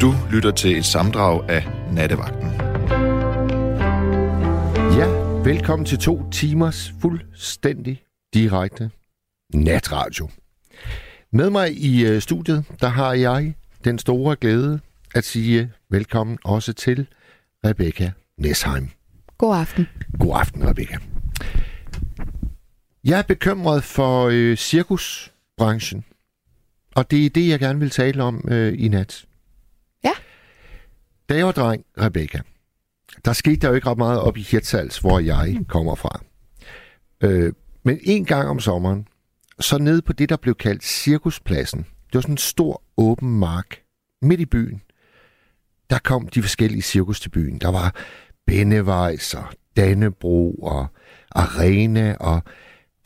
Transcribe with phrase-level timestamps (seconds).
[0.00, 2.50] Du lytter til et samdrag af Nattevagten.
[4.98, 5.06] Ja,
[5.44, 8.02] velkommen til to timers fuldstændig
[8.34, 8.90] direkte
[9.54, 10.28] natradio.
[11.32, 13.54] Med mig i øh, studiet, der har jeg
[13.84, 14.80] den store glæde
[15.14, 17.06] at sige velkommen også til
[17.66, 18.88] Rebecca Nesheim.
[19.38, 19.86] God aften.
[20.20, 20.98] God aften, Rebecca.
[23.04, 26.04] Jeg er bekymret for øh, cirkusbranchen,
[26.94, 29.26] og det er det, jeg gerne vil tale om øh, i nat.
[30.04, 30.12] Ja.
[31.28, 32.40] Da jeg var dreng, Rebecca,
[33.24, 36.20] der skete der jo ikke ret meget op i Hirtshals, hvor jeg kommer fra.
[37.20, 39.08] Øh, men en gang om sommeren,
[39.60, 43.82] så nede på det, der blev kaldt Cirkuspladsen, det var sådan en stor åben mark
[44.22, 44.82] midt i byen,
[45.90, 47.58] der kom de forskellige cirkus til byen.
[47.58, 47.94] Der var
[48.46, 49.44] Bennevejs og
[49.76, 50.86] Dannebro og
[51.30, 52.42] Arena og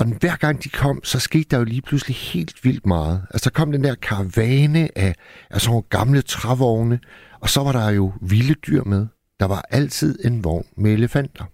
[0.00, 3.22] og hver gang de kom, så skete der jo lige pludselig helt vildt meget.
[3.30, 5.14] Altså der kom den der karavane af,
[5.50, 7.00] af sådan nogle gamle trævogne,
[7.40, 9.06] og så var der jo vilde dyr med.
[9.40, 11.44] Der var altid en vogn med elefanter.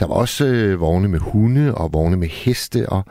[0.00, 3.04] Der var også øh, vogne med hunde og vogne med heste, og,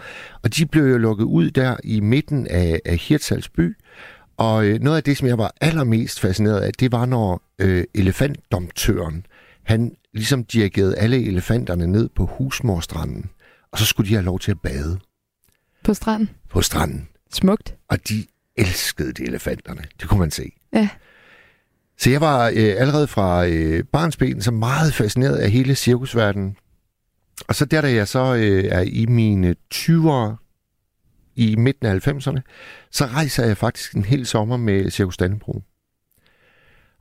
[0.43, 3.77] og de blev jo lukket ud der i midten af, af Hirtshals by.
[4.37, 7.83] Og øh, noget af det, som jeg var allermest fascineret af, det var, når øh,
[7.93, 9.25] elefantdomtøren,
[9.63, 13.29] han ligesom dirigerede alle elefanterne ned på Husmorstranden.
[13.73, 14.99] Og så skulle de have lov til at bade
[15.83, 16.29] På stranden.
[16.49, 17.07] på stranden.
[17.31, 17.75] Smukt.
[17.89, 19.83] Og de elskede de elefanterne.
[20.01, 20.51] Det kunne man se.
[20.73, 20.89] Ja.
[21.97, 26.57] Så jeg var øh, allerede fra øh, barnsben så meget fascineret af hele cirkusverdenen.
[27.47, 30.35] Og så der, da jeg så øh, er i mine 20'ere,
[31.35, 32.39] i midten af 90'erne,
[32.91, 35.63] så rejser jeg faktisk en hel sommer med Cirkus Dannebro.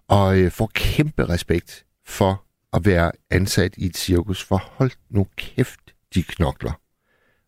[0.09, 5.27] Og øh, får kæmpe respekt for at være ansat i et cirkus, for hold nu
[5.37, 5.81] kæft,
[6.15, 6.73] de knokler.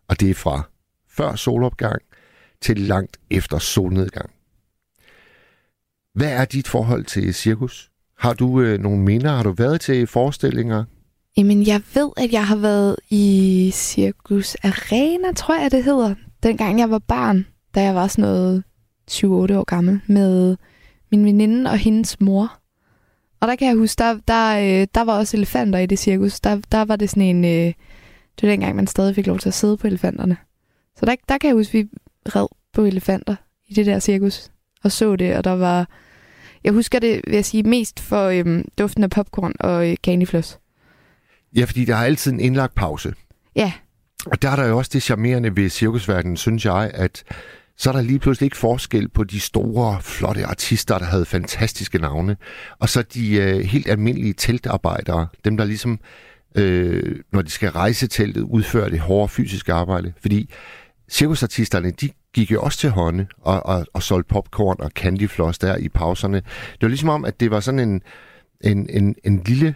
[0.09, 0.63] Og det er fra
[1.09, 2.03] før solopgang
[2.61, 4.31] til langt efter solnedgang.
[6.15, 7.91] Hvad er dit forhold til cirkus?
[8.19, 9.31] Har du øh, nogle minder?
[9.31, 10.85] Har du været til forestillinger?
[11.37, 16.15] Jamen, jeg ved, at jeg har været i Cirkus Arena, tror jeg, det hedder.
[16.43, 18.65] Dengang jeg var barn, da jeg var sådan noget
[19.11, 20.57] 7-8 år gammel, med
[21.11, 22.59] min veninde og hendes mor.
[23.41, 26.41] Og der kan jeg huske, der, der, øh, der var også elefanter i det cirkus.
[26.41, 27.45] Der, der var det sådan en...
[27.45, 27.73] Øh,
[28.41, 30.37] det var dengang, man stadig fik lov til at sidde på elefanterne.
[30.97, 31.89] Så der, der kan jeg huske, at vi
[32.37, 33.37] red på elefanter
[33.69, 34.51] i det der cirkus.
[34.85, 35.89] Og så det, og der var...
[36.65, 40.59] Jeg husker det, vil jeg sige, mest for øhm, duften af popcorn og øh, candyfloss.
[41.57, 43.15] Ja, fordi der er altid en indlagt pause.
[43.57, 43.73] Ja,
[44.27, 47.25] Og der er der jo også det charmerende ved cirkusverdenen, synes jeg, at
[47.77, 51.99] så er der lige pludselig ikke forskel på de store, flotte artister, der havde fantastiske
[51.99, 52.37] navne,
[52.79, 55.99] og så de øh, helt almindelige teltarbejdere, dem der ligesom,
[56.55, 60.13] øh, når de skal rejse teltet, udfører det hårde fysiske arbejde.
[60.21, 60.51] Fordi
[61.11, 65.77] cirkusartisterne, de gik jo også til hånde og, og, og solgte popcorn og candyfloss der
[65.77, 66.37] i pauserne.
[66.73, 68.03] Det var ligesom om, at det var sådan en,
[68.61, 69.75] en, en, en lille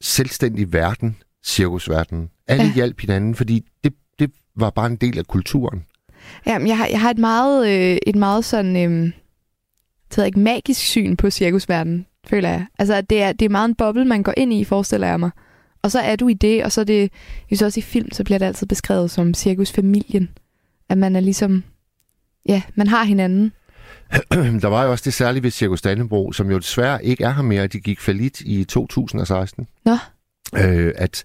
[0.00, 2.30] selvstændig verden, cirkusverdenen.
[2.46, 2.68] Alle ja.
[2.68, 2.74] Ja.
[2.74, 5.84] hjalp hinanden, fordi det, det var bare en del af kulturen.
[6.46, 9.12] Jamen, jeg har, jeg har et meget, øh, et meget sådan, øh,
[10.16, 12.66] det ikke magisk syn på cirkusverdenen, føler jeg.
[12.78, 15.30] Altså, det er, det er meget en boble, man går ind i, forestiller jeg mig.
[15.82, 17.12] Og så er du i det, og så er det,
[17.46, 20.28] synes også i film, så bliver det altid beskrevet som cirkusfamilien.
[20.88, 21.64] At man er ligesom,
[22.48, 23.52] ja, man har hinanden.
[24.62, 27.42] Der var jo også det særlige ved Cirkus Dannebro, som jo desværre ikke er her
[27.42, 27.66] mere.
[27.66, 29.66] De gik falit i 2016.
[29.84, 29.96] Nå.
[30.56, 31.24] Øh, at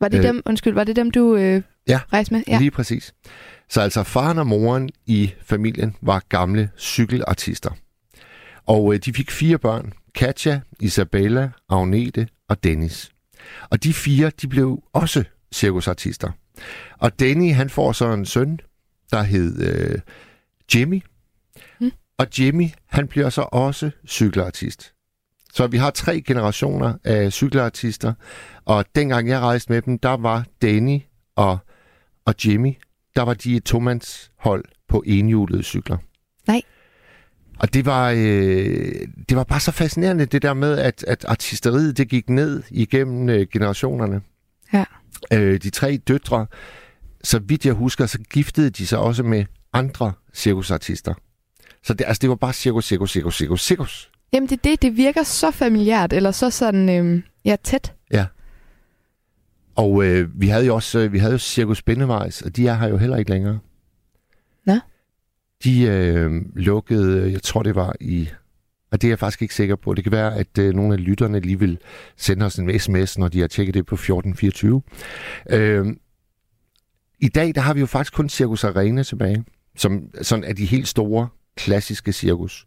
[0.00, 2.00] Var det øh, dem, undskyld, var det dem, du øh, Ja.
[2.12, 2.42] rejste med?
[2.48, 2.58] ja.
[2.58, 3.14] lige præcis.
[3.68, 7.70] Så altså faren og moren i familien var gamle cykelartister.
[8.66, 9.92] Og øh, de fik fire børn.
[10.14, 13.10] Katja, Isabella, Agnete og Dennis.
[13.70, 16.30] Og de fire, de blev også cirkusartister.
[16.98, 18.60] Og Danny, han får så en søn,
[19.10, 19.98] der hed øh,
[20.74, 21.02] Jimmy.
[21.80, 21.90] Mm.
[22.18, 24.92] Og Jimmy, han bliver så også cykelartist.
[25.52, 28.12] Så vi har tre generationer af cykelartister,
[28.64, 31.00] og dengang jeg rejste med dem, der var Danny
[31.36, 31.58] og,
[32.24, 32.74] og Jimmy,
[33.16, 35.96] der var de et tomandshold på enhjulede cykler.
[36.46, 36.62] Nej.
[37.58, 38.92] Og det var, øh,
[39.28, 43.28] det var bare så fascinerende, det der med, at, at artisteriet det gik ned igennem
[43.28, 44.20] øh, generationerne.
[44.72, 44.84] Ja.
[45.32, 46.46] Øh, de tre døtre,
[47.24, 51.14] så vidt jeg husker, så giftede de sig også med andre cirkusartister.
[51.82, 54.10] Så det, altså, det var bare cirkus, cirkus, cirkus, cirkus, cirkus.
[54.32, 57.92] Jamen, det er det, det virker så familiært, eller så sådan, øh, ja, tæt.
[59.76, 62.74] Og øh, vi havde jo også øh, vi havde jo Cirkus Bindevejs, og de er
[62.74, 63.58] her jo heller ikke længere.
[64.66, 64.78] Nå.
[65.64, 68.28] De øh, lukkede, øh, jeg tror det var i,
[68.90, 69.94] og det er jeg faktisk ikke sikker på.
[69.94, 71.78] Det kan være, at øh, nogle af lytterne lige vil
[72.16, 74.82] sende os en sms, når de har tjekket det på 1424.
[75.50, 75.86] Øh,
[77.20, 79.44] I dag, der har vi jo faktisk kun Cirkus Arena tilbage,
[79.76, 82.66] som sådan er de helt store, klassiske cirkus.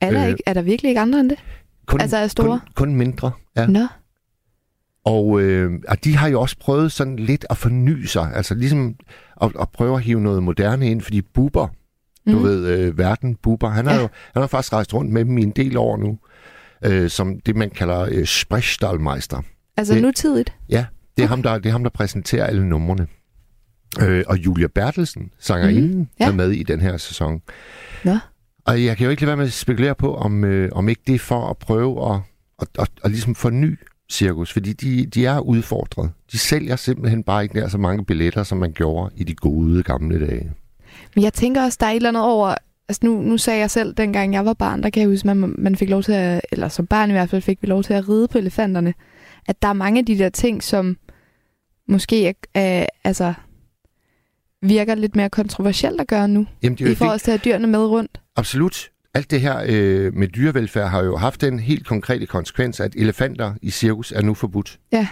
[0.00, 0.28] Er der, Øh.
[0.28, 1.38] ikke, er der virkelig ikke andre end det?
[1.86, 2.60] Kun, Altså er store?
[2.60, 3.66] Kun, kun mindre, ja.
[3.66, 3.86] Nå.
[5.04, 8.96] Og, øh, og de har jo også prøvet sådan lidt at forny sig, altså ligesom
[9.42, 11.68] at, at prøve at hive noget moderne ind, fordi Buber,
[12.26, 12.32] mm.
[12.32, 12.48] du Mhm.
[12.48, 14.00] ved, øh, verden Buber, han har Ja.
[14.00, 16.18] jo han har faktisk rejst rundt med dem i en del år nu,
[16.84, 19.42] øh, som det man kalder øh, Sprechstallmeister.
[19.76, 20.52] Altså Det- nutidigt?
[20.68, 20.86] Ja,
[21.16, 23.06] det er, ham, der, det er ham, der præsenterer alle numrene.
[24.02, 26.06] Øh, og Julia Bertelsen, sangerinden, mm.
[26.20, 26.26] Ja.
[26.28, 27.42] er med i den her sæson.
[28.04, 28.16] Nå.
[28.64, 31.02] Og jeg kan jo ikke lade være med at spekulere på, om, øh, om ikke
[31.06, 32.20] det er for at prøve at,
[32.62, 33.78] at, at, at ligesom forny
[34.10, 36.10] cirkus, fordi de, de er udfordret.
[36.32, 39.82] De sælger simpelthen bare ikke nær så mange billetter, som man gjorde i de gode
[39.82, 40.52] gamle dage.
[41.14, 42.54] Men jeg tænker også, der er et eller andet over...
[42.88, 45.54] Altså nu, nu sagde jeg selv, dengang jeg var barn, der kan jeg huske, man,
[45.58, 46.40] man fik lov til at...
[46.52, 48.94] Eller som barn i hvert fald fik vi lov til at ride på elefanterne.
[49.48, 50.96] At der er mange af de der ting, som
[51.88, 53.34] måske er, er, altså,
[54.62, 56.46] virker lidt mere kontroversielt at gøre nu.
[56.62, 58.20] Jamen, det er jo I forhold til at have dyrene med rundt.
[58.36, 58.90] Absolut.
[59.14, 63.54] Alt det her øh, med dyrevelfærd har jo haft den helt konkrete konsekvens, at elefanter
[63.62, 64.78] i cirkus er nu forbudt.
[64.92, 65.08] Ja.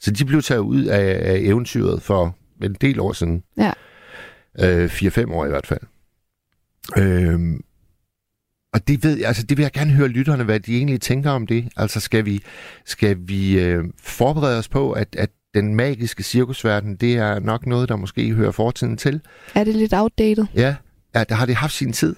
[0.00, 3.42] Så de blev taget ud af, af eventyret for en del år siden.
[3.56, 3.72] Ja.
[4.60, 5.80] Øh, 4-5 år i hvert fald.
[6.96, 7.60] Øhm,
[8.72, 11.46] og det, ved, altså det vil jeg gerne høre lytterne, hvad de egentlig tænker om
[11.46, 11.68] det.
[11.76, 12.42] Altså skal vi,
[12.84, 17.88] skal vi øh, forberede os på, at, at den magiske cirkusverden, det er nok noget,
[17.88, 19.20] der måske hører fortiden til.
[19.54, 20.46] Er det lidt outdated?
[20.54, 20.76] Ja,
[21.14, 22.16] ja der har det haft sin tid.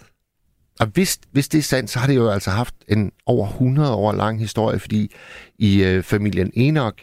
[0.80, 3.94] Og hvis, hvis det er sandt, så har det jo altså haft en over 100
[3.94, 5.14] år lang historie, fordi
[5.58, 6.96] i øh, familien Enoch,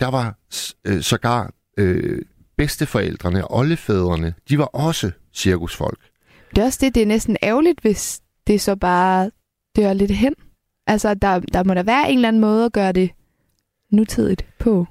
[0.00, 0.38] der var
[0.84, 2.22] øh, sågar øh,
[2.60, 5.98] bedsteforældrene, oldefædrene, de var også cirkusfolk.
[6.50, 9.30] Det er også det, det er næsten ærgerligt, hvis det så bare
[9.76, 10.34] dør lidt hen.
[10.86, 13.10] Altså, der, der må der være en eller anden måde at gøre det
[13.92, 14.86] nutidigt på.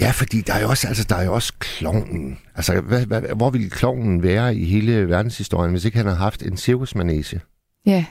[0.00, 2.38] Ja, fordi der er jo også, altså, der er jo også klovnen.
[2.54, 6.42] Altså, hvad, hvad, hvor ville klovnen være i hele verdenshistorien, hvis ikke han havde haft
[6.42, 7.40] en cirkusmanege?
[7.86, 8.04] Ja.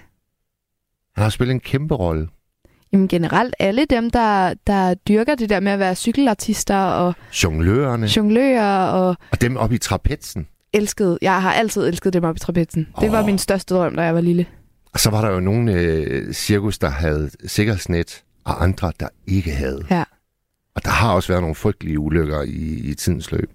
[1.15, 2.27] Han har spillet en kæmpe rolle.
[2.93, 8.05] Jamen generelt alle dem, der, der dyrker det der med at være cykelartister og Jonglørerne,
[8.05, 10.47] jonglører og og dem oppe i trapetsen.
[10.73, 11.17] elsket.
[11.21, 12.87] Jeg har altid elsket dem op i trapetsen.
[13.01, 14.45] Det var min største drøm, da jeg var lille.
[14.93, 19.51] Og så var der jo nogle øh, cirkus, der havde sikkerhedsnet, og andre, der ikke
[19.51, 19.85] havde.
[19.89, 20.03] Ja.
[20.75, 23.51] Og der har også været nogle frygtelige ulykker i, i tidens løb.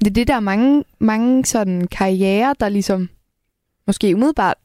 [0.00, 3.08] Det er det, der er mange, mange sådan karriere, der ligesom
[3.86, 4.56] måske umiddelbart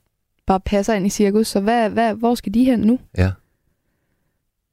[0.48, 1.48] bare passer ind i cirkus.
[1.48, 3.00] Så hvad, hvad, hvor skal de hen nu?
[3.18, 3.32] Ja.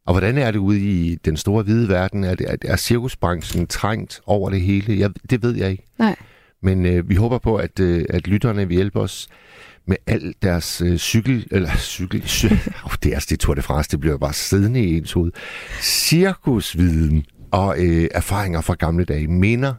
[0.09, 2.25] Og hvordan er det ude i den store hvide verden?
[2.25, 4.99] Er, det, er, cirkusbranchen trængt over det hele?
[4.99, 5.87] Jeg, det ved jeg ikke.
[5.99, 6.17] Nej.
[6.63, 9.29] Men øh, vi håber på, at, øh, at lytterne vil hjælpe os
[9.87, 11.47] med al deres øh, cykel...
[11.51, 12.23] Eller cykel...
[12.29, 12.47] Cy,
[12.85, 15.33] oh, det er det Tour de France, det bliver bare siddende i ens hoved.
[15.83, 19.75] Cirkusviden og øh, erfaringer fra gamle dage minder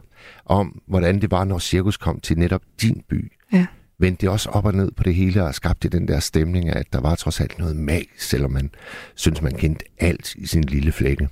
[0.46, 3.32] om, hvordan det var, når cirkus kom til netop din by.
[3.52, 3.66] Ja.
[4.00, 6.78] Vendte det også op og ned på det hele og skabte den der stemning af,
[6.78, 8.70] at der var trods alt noget mag, selvom man
[9.14, 11.28] synes, man kendte alt i sin lille flække.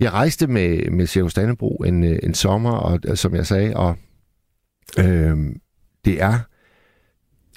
[0.00, 3.76] Jeg rejste med, med Cirkus Dannebro en, øh, en sommer, og øh, som jeg sagde,
[3.76, 3.96] og
[4.98, 5.36] øh,
[6.04, 6.38] det er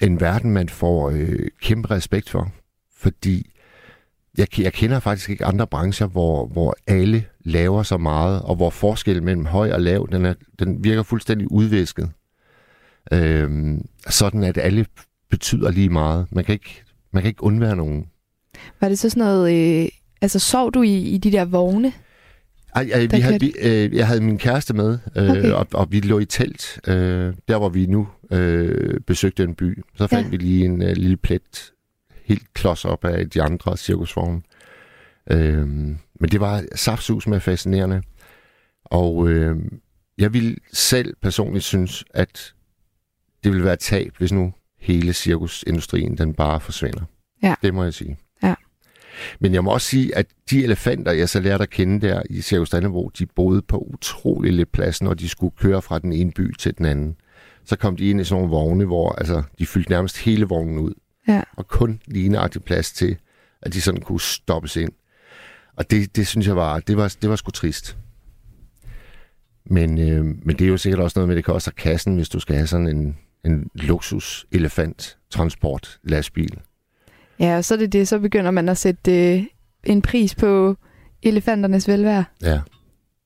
[0.00, 2.52] en verden, man får øh, kæmpe respekt for,
[2.96, 3.50] fordi
[4.38, 8.70] jeg, jeg kender faktisk ikke andre brancher, hvor, hvor alle laver så meget, og hvor
[8.70, 12.10] forskellen mellem høj og lav, den, er, den virker fuldstændig udvisket.
[13.12, 13.78] Øh,
[14.08, 14.86] sådan at alle
[15.30, 16.26] betyder lige meget.
[16.30, 18.06] Man kan ikke, man kan ikke undvære nogen.
[18.80, 19.82] Var det så sådan noget...
[19.82, 19.88] Øh,
[20.20, 21.92] altså, sov du i, i de der vogne?
[22.74, 25.50] Ej, ej, vi havde, vi, øh, jeg havde min kæreste med, øh, Okay.
[25.50, 29.82] og, og vi lå i telt, øh, der hvor vi nu øh, besøgte en by.
[29.96, 30.30] Så fandt Ja.
[30.30, 31.72] vi lige en øh, lille plet,
[32.24, 34.42] helt klods op af de andre cirkusvogne.
[35.30, 35.68] Øh,
[36.20, 38.02] men det var saftsus med fascinerende.
[38.84, 39.56] Og øh,
[40.18, 42.54] jeg vil selv personligt synes, at
[43.44, 47.02] det ville være tab, hvis nu hele cirkusindustrien den bare forsvinder.
[47.42, 47.54] Ja.
[47.62, 48.18] Det må jeg sige.
[48.42, 48.54] Ja.
[49.40, 52.40] Men jeg må også sige, at de elefanter, jeg så lærte at kende der i
[52.40, 56.32] Cirkus Dannebro, de boede på utrolig lidt plads, når de skulle køre fra den ene
[56.32, 57.16] by til den anden.
[57.64, 60.78] Så kom de ind i sådan nogle vogne, hvor altså, de fyldte nærmest hele vognen
[60.78, 60.94] ud.
[61.28, 61.42] Ja.
[61.56, 63.16] Og kun lige nøjagtigt plads til,
[63.62, 64.92] at de sådan kunne stoppes ind.
[65.76, 67.96] Og det, det synes jeg var, det var, det var sgu trist.
[69.66, 72.28] Men, øh, men det er jo sikkert også noget med, at det koster kassen, hvis
[72.28, 76.58] du skal have sådan en, en luksus elefant transport lastbil.
[77.40, 78.08] Ja, og så er det det.
[78.08, 79.42] Så begynder man at sætte øh,
[79.84, 80.76] en pris på
[81.22, 82.24] elefanternes velvære.
[82.42, 82.60] Ja.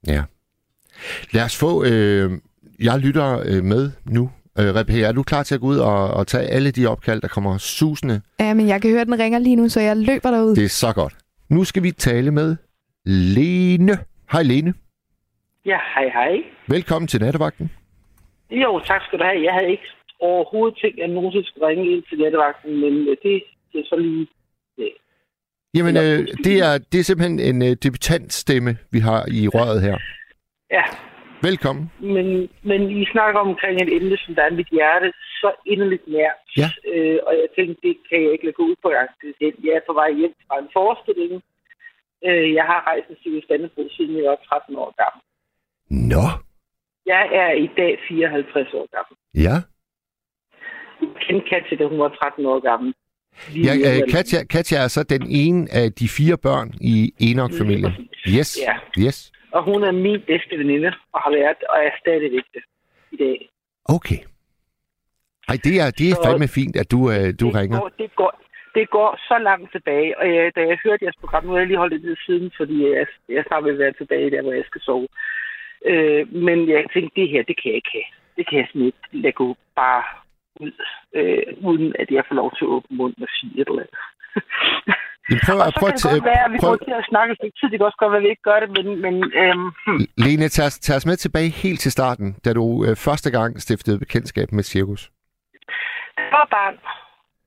[0.07, 0.23] Ja.
[1.31, 1.85] Lad os få...
[1.85, 2.31] Øh,
[2.81, 4.31] jeg lytter øh, med nu.
[4.59, 7.21] Øh, Rebecca, er du klar til at gå ud og, og tage alle de opkald,
[7.21, 8.21] der kommer susende?
[8.41, 10.57] Ja, men jeg kan høre, at den ringer lige nu, så jeg løber derud.
[10.57, 11.17] Det er så godt.
[11.49, 12.57] Nu skal vi tale med
[13.05, 13.99] Lene.
[14.33, 14.75] Hej Lene.
[15.67, 16.33] Ja, hej hej.
[16.69, 17.71] Velkommen til nattevagten.
[18.51, 19.45] Jo, tak skal du have.
[19.45, 19.83] Jeg havde ikke
[20.21, 23.43] overhovedet tænkt, at nogensinde skulle ringe ind til nattevagten, men øh, det,
[23.73, 24.27] det er så lige...
[24.79, 24.85] Ja.
[25.75, 29.97] Jamen, øh, det, er, det er simpelthen en øh, debutantstemme, vi har i røret her.
[30.71, 30.85] ja,
[31.43, 31.93] Velkommen.
[32.01, 36.39] men, men I snakker omkring et emne, som der er mit hjerte så inderligt nært.
[36.57, 36.69] Ja.
[36.93, 39.09] Øh, og jeg tænkte, det kan jeg ikke lade gå ud på gang.
[39.41, 41.43] Jeg er på vej hjem fra en forestilling.
[42.27, 45.23] Øh, jeg har rejst med Sigurd Standebrud, siden jeg var 13 år gammel.
[46.13, 46.25] Nå,
[47.07, 49.17] Jeg er i dag 54 år gammel.
[49.47, 49.57] ja.
[51.21, 52.95] Kendte Katja, da hun var 13 år gammel.
[53.67, 57.93] Ja øh, Katja, Katja er så den ene af de fire børn i Enoch-familien.
[58.39, 58.75] Yes, Ja.
[59.05, 59.33] yes.
[59.53, 62.63] Og hun er min bedste veninde, og har været, og er stadigvæk det
[63.13, 63.49] i dag.
[63.85, 64.21] Okay.
[65.49, 67.79] Ej, det er, det er Så- fandme fint, at du, øh, du det ringer.
[67.81, 68.33] Går, det, går,
[68.75, 71.67] det går så langt tilbage, og jeg, da jeg hørte jeres program, nu har jeg
[71.67, 74.65] lige holdt det lidt siden, fordi jeg, jeg snart vil være tilbage der, hvor jeg
[74.67, 75.09] skal sove.
[75.91, 78.09] Øh, men jeg tænkte, det her, det kan jeg ikke have.
[78.37, 80.03] Det kan jeg simpelthen ikke lade gå bare
[80.65, 80.73] ud,
[81.19, 83.99] øh, uden at jeg får lov til at åbne munden og sige et eller andet.
[85.29, 87.31] Jamen, prøv, og så prøv, kan det godt være, at vi prøv, til at snakke
[87.33, 87.67] et stykke tid.
[87.71, 90.01] Det kan også godt være, at vi ikke gør det, men, men øhm, hmm.
[90.25, 93.51] Lene, tag, os- tag os med tilbage helt til starten, da du øh, første gang
[93.67, 95.03] stiftede bekendtskab med cirkus.
[96.19, 96.77] jeg var barn.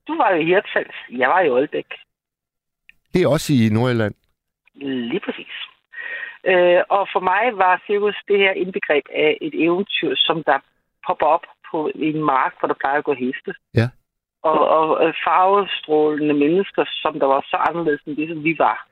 [0.07, 0.95] Du var jo i Hirtshals.
[1.21, 1.89] Jeg var i Aalbæk.
[3.13, 4.15] Det er også i Nordjylland.
[5.11, 5.53] Lige præcis.
[6.51, 10.57] Øh, og for mig var cirkus det her indbegreb af et eventyr, som der
[11.07, 13.53] popper op på en mark, hvor der plejer at gå heste.
[13.75, 13.87] Ja.
[14.43, 18.87] Og, og øh, farvestrålende mennesker, som der var så anderledes end det, som vi var.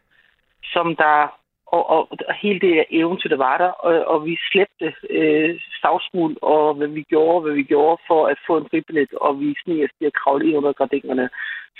[0.64, 4.88] Som der, og, og, og hele det eventyr, der var der, og, og vi slæbte
[5.10, 9.40] øh, savsmuld, og hvad vi gjorde, hvad vi gjorde for at få en fribillet, og
[9.40, 11.30] vi sneg os til at kravle ind under gardinerne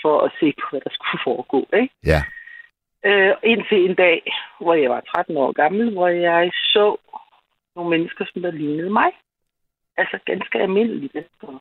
[0.02, 1.60] for at se på, hvad der skulle foregå.
[1.82, 1.94] Ikke?
[2.04, 2.20] Ja.
[3.04, 6.96] Øh, indtil en dag, hvor jeg var 13 år gammel, hvor jeg så
[7.76, 9.10] nogle mennesker, som der lignede mig.
[10.00, 11.58] Altså ganske almindelige mennesker.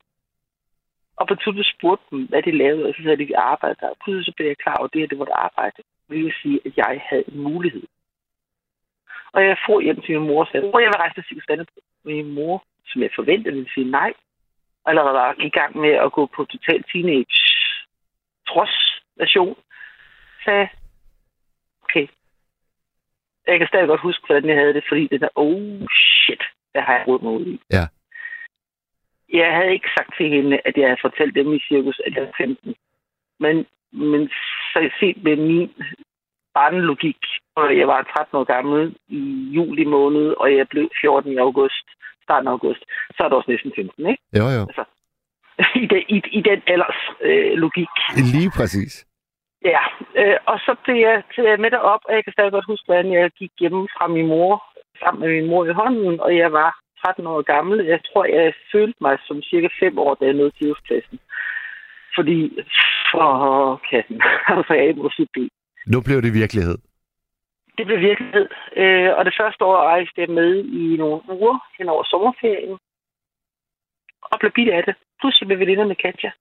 [1.19, 3.91] Og på tutte spurgte dem, hvad de lavede, og så sagde de, at de arbejdede.
[3.91, 5.75] Og pludselig så blev jeg klar over, at det her det var et arbejde.
[6.09, 7.83] Det vil sige, at jeg havde en mulighed.
[9.35, 11.67] Og jeg får hjem til min mor og sagde, hvor jeg vil rejse til Sigurd
[12.03, 14.13] Min mor, som jeg forventede, ville sige nej.
[14.83, 17.37] Og allerede var i gang med at gå på total teenage
[18.47, 19.55] trods nation,
[20.43, 20.67] sagde,
[21.83, 22.07] okay.
[23.47, 26.81] Jeg kan stadig godt huske, hvordan jeg havde det, fordi det der, oh shit, det
[26.83, 27.61] har jeg råd mig ud i.
[27.71, 27.87] Ja.
[29.33, 32.23] Jeg havde ikke sagt til hende, at jeg havde fortalt dem i cirkus, at jeg
[32.23, 32.75] var 15.
[33.39, 34.29] Men, men
[34.73, 35.69] så set med min
[36.53, 37.21] barnelogik,
[37.55, 39.21] og jeg var 13 år gammel i
[39.57, 41.87] juli måned, og jeg blev 14 i august,
[42.23, 42.81] starten af august,
[43.15, 44.23] så er det også næsten 15, ikke?
[44.39, 44.63] Jo, jo.
[45.83, 47.93] I, den, i, i den alders øh, logik.
[48.35, 48.93] Lige præcis.
[49.71, 49.83] Ja,
[50.21, 53.11] øh, og så blev jeg til med derop, og jeg kan stadig godt huske, hvordan
[53.13, 54.63] jeg gik hjemme fra min mor,
[54.99, 57.85] sammen med min mor i hånden, og jeg var 13 år gammel.
[57.85, 61.19] Jeg tror, jeg følte mig som cirka 5 år, da jeg nåede til klassen.
[62.15, 62.39] Fordi,
[63.11, 64.21] for kassen,
[64.55, 64.95] altså jeg
[65.33, 65.37] B.
[65.93, 66.77] Nu blev det virkelighed.
[67.77, 68.47] Det blev virkelighed.
[68.75, 72.77] Øh, og det første år rejste jeg med i nogle uger hen over sommerferien,
[74.21, 74.95] og blev bidt af det.
[75.19, 76.31] Pludselig blev veninder med Katja,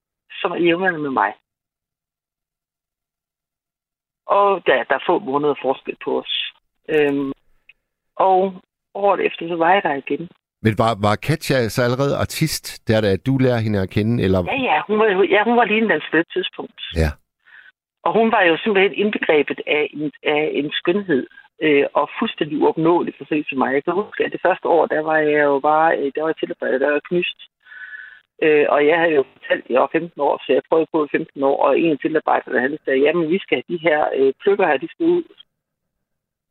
[0.41, 1.33] som er jævnerne med mig.
[4.27, 6.53] Og der, der er få måneder forskel på os.
[6.89, 7.33] Øhm,
[8.17, 8.63] og
[8.95, 10.29] året efter, så var jeg der igen.
[10.66, 14.14] Men var, var Katja så allerede artist, der da du lærer hende at kende?
[14.25, 14.40] Eller?
[14.52, 16.80] Ja, ja, hun var, ja, hun var lige den på det tidspunkt.
[17.02, 17.11] Ja.
[18.06, 21.26] Og hun var jo simpelthen indbegrebet af en, af en skønhed,
[21.64, 23.75] øh, og fuldstændig uopnåelig for sig til mig.
[23.75, 26.28] Jeg kan huske, at det første år, der var jeg jo bare, øh, der var
[26.28, 27.38] jeg tilberedt, der var knyst.
[28.44, 31.08] Øh, og jeg havde jo fortalt, jeg var 15 år, så jeg prøvede på i
[31.12, 34.32] 15 år, og en af tilberederne, han sagde, jamen vi skal have de her øh,
[34.42, 35.25] pløkker her, de skal ud.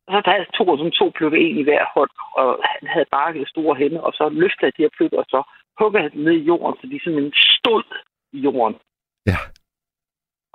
[0.08, 3.50] Og så der to, som to pløkker, en i hver hånd, og han havde bakket
[3.50, 5.40] store hænder, og så løftede jeg de her pløkker, og så
[5.80, 7.84] huggede han dem ned i jorden, så de simpelthen stod
[8.34, 8.76] i jorden.
[9.32, 9.40] Ja.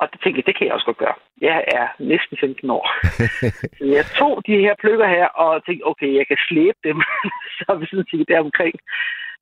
[0.00, 1.16] Og det tænkte jeg, det kan jeg også godt gøre.
[1.40, 2.86] Jeg er næsten 15 år.
[3.78, 6.96] så jeg tog de her pløkker her, og tænkte, okay, jeg kan slæbe dem.
[7.56, 8.74] så har vi sådan set der omkring.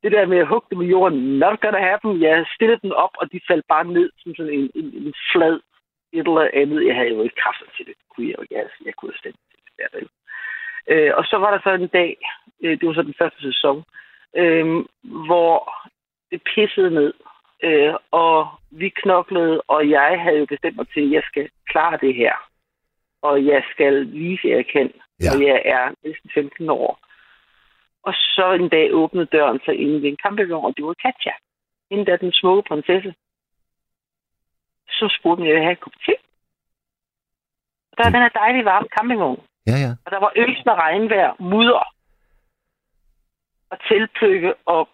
[0.02, 2.22] Det der med at hugge dem i jorden, not gonna happen.
[2.22, 5.56] Jeg stillede dem op, og de faldt bare ned som sådan en, en, en flad
[6.12, 6.86] et eller andet.
[6.86, 7.94] Jeg havde jo ikke kraft til det.
[8.10, 8.58] Kunne jeg, jo ikke.
[8.62, 9.34] altså, jeg kunne det
[9.78, 9.88] der.
[9.92, 10.08] vel.
[10.88, 12.16] Øh, og så var der så en dag,
[12.62, 13.84] øh, det var så den første sæson,
[14.36, 14.66] øh,
[15.26, 15.56] hvor
[16.30, 17.12] det pissede ned.
[17.62, 21.98] Øh, og vi knoklede, og jeg havde jo bestemt mig til, at jeg skal klare
[22.00, 22.34] det her.
[23.22, 24.92] Og jeg skal vise, at jeg kan.
[25.22, 25.30] Ja.
[25.32, 26.98] Og jeg er næsten 15 år.
[28.02, 31.32] Og så en dag åbnede døren sig ind i en campingvogn, og det var Katja.
[31.90, 33.14] Inden da den smukke prinsesse.
[34.88, 36.14] Så spurgte jeg, om jeg ville have et kop te.
[37.90, 39.47] Og der er den her dejlige varme campingvogn.
[39.70, 39.92] Ja, ja.
[40.04, 41.84] Og der var øsende regnvejr, mudder
[43.70, 44.88] og teltpløkke og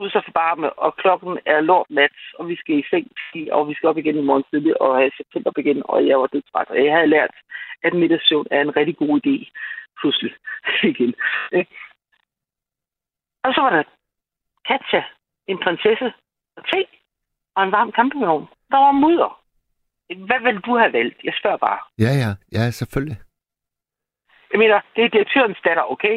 [0.00, 3.06] så forbarme, og klokken er lort nat, og vi skal i seng,
[3.52, 6.26] og vi skal op igen i morgen tidlig, og have september igen, og jeg var
[6.26, 6.68] dødsret.
[6.68, 7.34] Og jeg havde lært,
[7.82, 9.36] at middagssøvn er en rigtig god idé,
[10.00, 10.32] pludselig
[10.92, 11.14] igen.
[13.44, 13.82] Og så var der
[14.68, 15.02] Katja,
[15.46, 16.12] en prinsesse,
[16.56, 16.84] og te,
[17.56, 18.48] og en varm campingvogn.
[18.70, 19.40] Der var mudder.
[20.26, 21.18] Hvad ville du have valgt?
[21.24, 21.78] Jeg spørger bare.
[21.98, 23.16] Ja, ja, ja, selvfølgelig.
[24.52, 26.16] Jeg mener, det er direktørens datter, okay?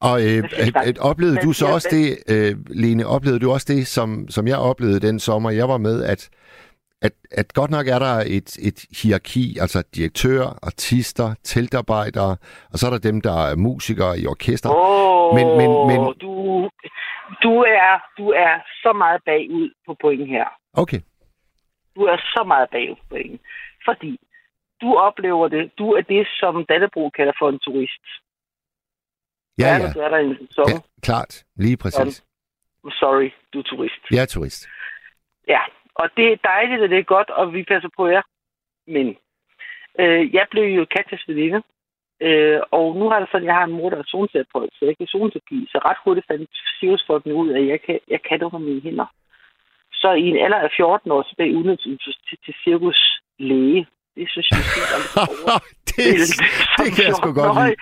[0.00, 3.86] Og øh, øh, øh, oplevede du så også det, øh, Lene, oplevede du også det,
[3.86, 6.30] som, som jeg oplevede den sommer, jeg var med, at,
[7.02, 12.36] at, at godt nok er der et, et hierarki, altså direktør, artister, teltarbejdere,
[12.72, 14.70] og så er der dem, der er musikere i orkester.
[14.74, 16.70] Åh, Men- men- men- Du,
[17.42, 20.46] du, er, du er så meget bagud på point her.
[20.72, 21.00] Okay,
[21.96, 23.40] Du er så meget bagud på point.
[23.84, 24.18] Fordi
[24.80, 25.70] du oplever det.
[25.78, 28.04] Du er det, som Dannebro kalder for en turist.
[29.58, 30.68] ja, ja, du er der en sæson?
[30.68, 32.24] ja, klart, lige præcis.
[32.90, 34.02] Sorry, du er turist.
[34.10, 34.68] Jeg er turist.
[35.48, 35.60] Ja,
[35.94, 38.22] og det er dejligt, og det er godt, og vi passer på jer.
[38.86, 39.06] Men
[40.00, 41.62] øh, jeg blev jo Katjas veninde,
[42.20, 44.84] øh, og nu har det sådan, at jeg har en mor, der er zoneterapeut, så
[44.84, 48.38] jeg kan zoneterapi, så ret hurtigt fandt cirkusfolkene ud af, at jeg kan, jeg kan
[48.38, 49.06] det under mine hænder.
[49.92, 53.86] Så i en alder af 14 år, så blev jeg udnævnt til, til, til cirkuslæge.
[54.16, 55.56] Det synes jeg måske var lidt over.
[55.90, 56.06] det,
[56.80, 57.76] det kan jeg sgu godt lide.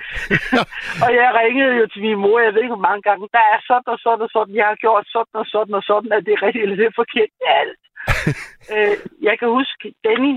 [1.05, 3.59] og jeg ringede jo til min mor, jeg ved ikke hvor mange gange, der er
[3.69, 6.33] sådan og sådan og sådan, jeg har gjort sådan og sådan og sådan, at det
[6.33, 7.31] er rigtigt eller det er forkert.
[7.61, 7.83] Alt.
[8.75, 8.97] øh,
[9.29, 10.35] jeg kan huske, Danny,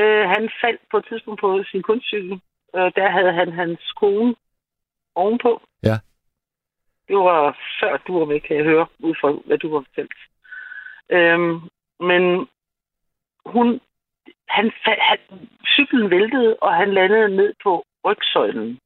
[0.00, 2.34] øh, han faldt på et tidspunkt på sin kunstcykel.
[2.76, 4.34] Øh, der havde han hans kone
[5.14, 5.52] ovenpå.
[5.88, 5.96] Ja.
[7.08, 10.20] Det var før du var med, kan jeg høre, ud fra hvad du har fortalt.
[11.16, 11.60] Øhm,
[12.00, 12.22] men
[13.46, 13.80] hun,
[14.48, 15.18] han, han,
[15.66, 18.78] cyklen væltede, og han landede ned på rygsøjlen.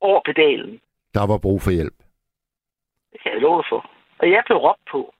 [0.00, 0.80] Over pedalen.
[1.14, 1.98] Der var brug for hjælp.
[3.12, 3.90] Det kan jeg love for.
[4.18, 5.14] Og jeg blev råbt på.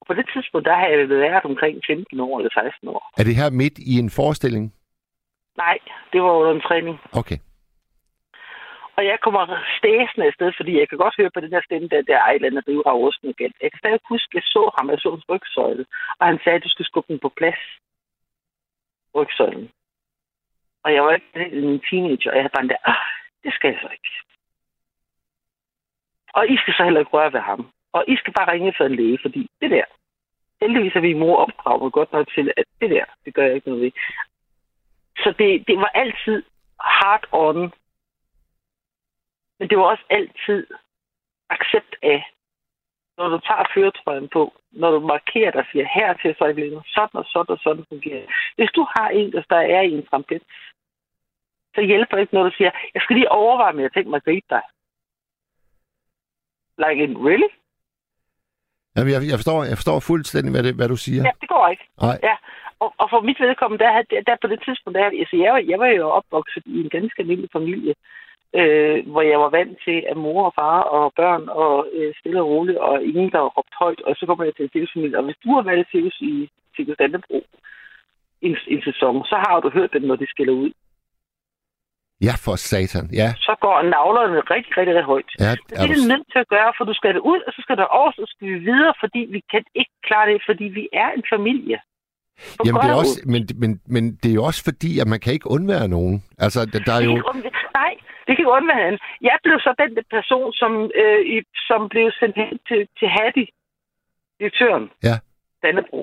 [0.00, 3.12] Og på det tidspunkt, der havde jeg været omkring 15 år eller 16 år.
[3.18, 4.74] Er det her midt i en forestilling?
[5.56, 5.78] Nej,
[6.12, 6.98] det var under en træning.
[7.12, 7.38] Okay.
[8.96, 9.42] Og jeg kommer
[9.78, 12.34] stæsende afsted, fordi jeg kan godt høre på den der stemme, der, der er et
[12.34, 13.52] eller andet rive osten igen.
[13.62, 15.84] Jeg kan stadig huske, at jeg så ham, jeg så hans rygsøjle,
[16.18, 17.62] og han sagde, at du skal skubbe den på plads.
[19.14, 19.70] Rygsøjlen.
[20.84, 23.06] Og jeg var ikke en teenager, og jeg havde bare den der, ah,
[23.44, 24.12] det skal jeg så ikke.
[26.36, 27.72] Og I skal så heller ikke røre ved ham.
[27.92, 29.84] Og I skal bare ringe for en læge, fordi det der,
[30.60, 33.68] heldigvis er vi mor opdraget godt nok til, at det der, det gør jeg ikke
[33.68, 33.92] noget ved.
[35.16, 36.42] Så det, det var altid
[36.80, 37.72] hard on
[39.62, 40.66] men det var også altid
[41.50, 42.20] accept af,
[43.18, 46.82] når du tager føretrøjen på, når du markerer dig og siger, her til så øjeblikket,
[46.94, 48.26] sådan og sådan og sådan fungerer.
[48.56, 50.42] Hvis du har en, der er i en trampet,
[51.74, 54.16] så hjælper det ikke, når du siger, jeg skal lige overveje, men jeg tænker mig
[54.16, 54.62] at gribe dig.
[56.82, 57.50] Like in, really?
[58.96, 61.22] Jamen, jeg, jeg, forstår, jeg forstår fuldstændig, hvad, det, hvad du siger.
[61.28, 61.84] Ja, det går ikke.
[62.00, 62.18] Nej.
[62.22, 62.36] Ja,
[62.82, 65.62] og, og for mit vedkommende, der, der, der på det tidspunkt, der, altså, jeg, var,
[65.72, 67.94] jeg var jo opvokset i en ganske almindelig familie,
[68.60, 72.40] øh, hvor jeg var vant til, at mor og far og børn og øh, stille
[72.42, 75.18] og roligt, og ingen, der råbte højt, og så kommer jeg til en cirkusfamilie.
[75.18, 77.38] Og hvis du har været i cirkus i Cirkus Dannebro
[78.46, 80.72] en, en sæson, så har du hørt dem, når de skiller ud.
[82.28, 83.06] Ja, for satan.
[83.22, 85.30] Ja, Så går navlerne rigtig, rigtig, rigtig højt.
[85.44, 87.52] ja Det er er du, nødt til at gøre, for du skal det ud, og
[87.56, 90.64] så skal der over, så skal vi videre, fordi vi kan ikke klare det, fordi
[90.78, 91.78] vi er en familie.
[92.58, 95.20] På jamen, det er også, men, men, men det er jo også fordi, at man
[95.20, 96.16] kan ikke undvære nogen.
[96.44, 97.10] Altså, der, der er jo...
[97.10, 97.92] ikke undvære- Nej,
[98.26, 98.98] det kan godt være han.
[99.28, 101.36] Jeg blev så den person, som, øh, i,
[101.68, 103.46] som blev sendt hen til, til Hattie,
[104.38, 105.16] direktøren, Ja.
[105.62, 106.02] Dannebro,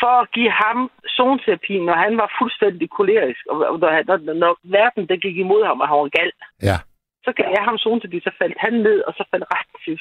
[0.00, 0.78] for at give ham
[1.16, 5.80] zoneterapi, når han var fuldstændig kolerisk, og når, når, når verden der gik imod ham,
[5.80, 6.32] og han var gal,
[6.70, 6.78] Ja.
[7.24, 9.96] så gav jeg ham zoneterapi, så faldt han ned, og så faldt resten til.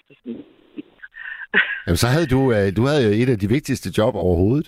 [1.85, 4.67] Jamen, så havde du, øh, du havde jo et af de vigtigste job overhovedet.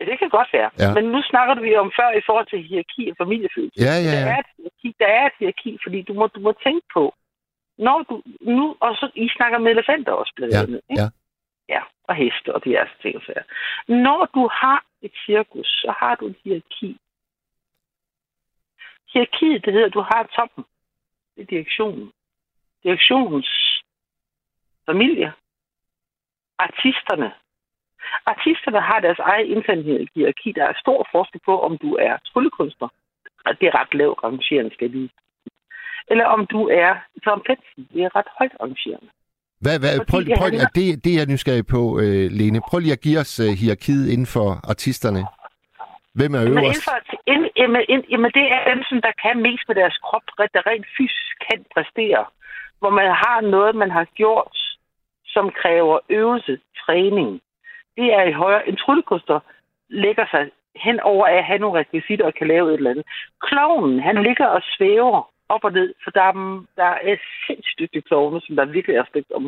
[0.00, 0.70] Ja, det kan godt være.
[0.78, 0.94] Ja.
[0.96, 3.76] Men nu snakker vi om før i forhold til hierarki og familiefølelse.
[3.86, 4.34] Ja, ja, Der ja.
[4.34, 7.14] er et hierarki, der er et hierarki fordi du må, du må tænke på,
[7.78, 11.02] når du nu, og så I snakker med elefanter også blandt Ja, andet, ikke?
[11.02, 11.08] ja.
[11.74, 13.46] ja, og heste og diverse ting og sager.
[14.06, 16.90] Når du har et cirkus, så har du et hierarki.
[19.12, 20.64] Hierarkiet, det hedder, at du har toppen.
[21.36, 22.12] Det er direktionen.
[22.84, 23.50] Direktionens
[24.86, 25.32] familie.
[26.66, 27.30] Artisterne.
[28.32, 29.82] Artisterne har deres eget interne
[30.14, 30.52] hierarki.
[30.52, 32.88] Der er stor forskel på, om du er tryllekunstner.
[33.46, 35.10] Og det er ret lavt rangerende, skal lige.
[36.10, 36.90] Eller om du er
[37.24, 37.82] trompetsen.
[37.92, 39.08] Det er ret højt rangerende.
[39.60, 42.60] Hvad, hvad, Fordi prøv, prøv, havde- er det, det er jeg nysgerrig på, øh, Lene.
[42.70, 45.22] Prøv lige at give os øh, hierarkiet inden for artisterne.
[46.18, 46.84] Hvem er øverst?
[46.88, 46.96] for,
[47.60, 50.86] jamen, ind- jamen, det er dem, som der kan mest med deres krop, der rent
[50.96, 52.24] fysisk kan præstere.
[52.80, 54.56] Hvor man har noget, man har gjort,
[55.38, 57.30] som kræver øvelse, træning.
[57.96, 58.68] Det er i højere...
[58.68, 59.40] En tryllekoster
[59.88, 60.50] lægger sig
[60.84, 63.06] hen over at have nogle rekvisitter og kan lave et eller andet.
[63.46, 68.02] Klovnen, han ligger og svæver op og ned, for der er, der er sindssygt dygtige
[68.02, 69.44] klovne, som der virkelig er respekt om,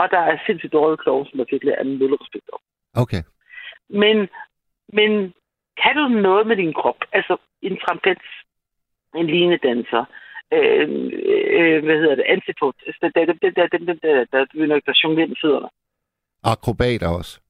[0.00, 2.60] og der er sindssygt dårlige klovne, som der virkelig er nul respekt om.
[3.02, 3.22] Okay.
[3.88, 4.16] Men,
[4.98, 5.10] men
[5.82, 7.00] kan du noget med din krop?
[7.12, 8.24] Altså en trampet,
[9.14, 10.04] en linedanser,
[10.52, 10.88] øh,
[11.58, 14.80] øh, hvad hedder det, antipod, altså, det, det, det, det, det, det, der, der, der,
[14.86, 15.68] der jonglerer med fødderne.
[16.44, 17.40] Akrobater også.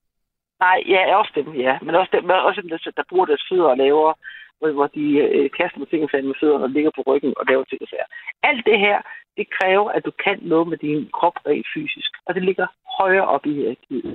[0.59, 1.77] Nej, ja, også dem, ja.
[1.81, 4.13] Men også dem, også dem der, der bruger deres fødder og laver,
[4.59, 5.05] hvor, de
[5.35, 7.87] øh, kaster med ting og med fødderne og ligger på ryggen og laver ting og
[7.87, 8.09] sager.
[8.43, 8.97] Alt det her,
[9.37, 12.11] det kræver, at du kan noget med din krop rent fysisk.
[12.25, 12.67] Og det ligger
[12.99, 14.05] højere op i hierarkiet.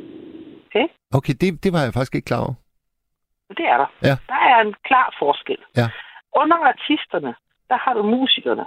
[0.66, 0.86] Okay?
[1.18, 2.54] Okay, det, det var jeg faktisk ikke klar over.
[3.58, 3.90] Det er der.
[4.08, 4.16] Ja.
[4.32, 5.60] Der er en klar forskel.
[5.76, 5.88] Ja.
[6.40, 7.34] Under artisterne,
[7.70, 8.66] der har du musikerne.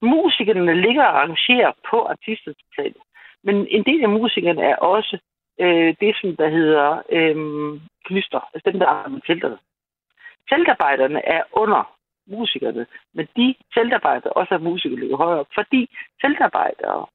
[0.00, 2.94] Musikerne ligger og arrangerer på artisterne.
[3.42, 5.18] Men en del af musikerne er også
[5.60, 7.36] øh, det, som der hedder øh,
[8.04, 8.40] knyster.
[8.54, 9.58] Altså dem, der arbejder med telterne.
[10.48, 11.96] Teltarbejderne er under
[12.26, 17.06] musikerne, men de teltarbejdere også er musikere ligger højere op, fordi teltarbejdere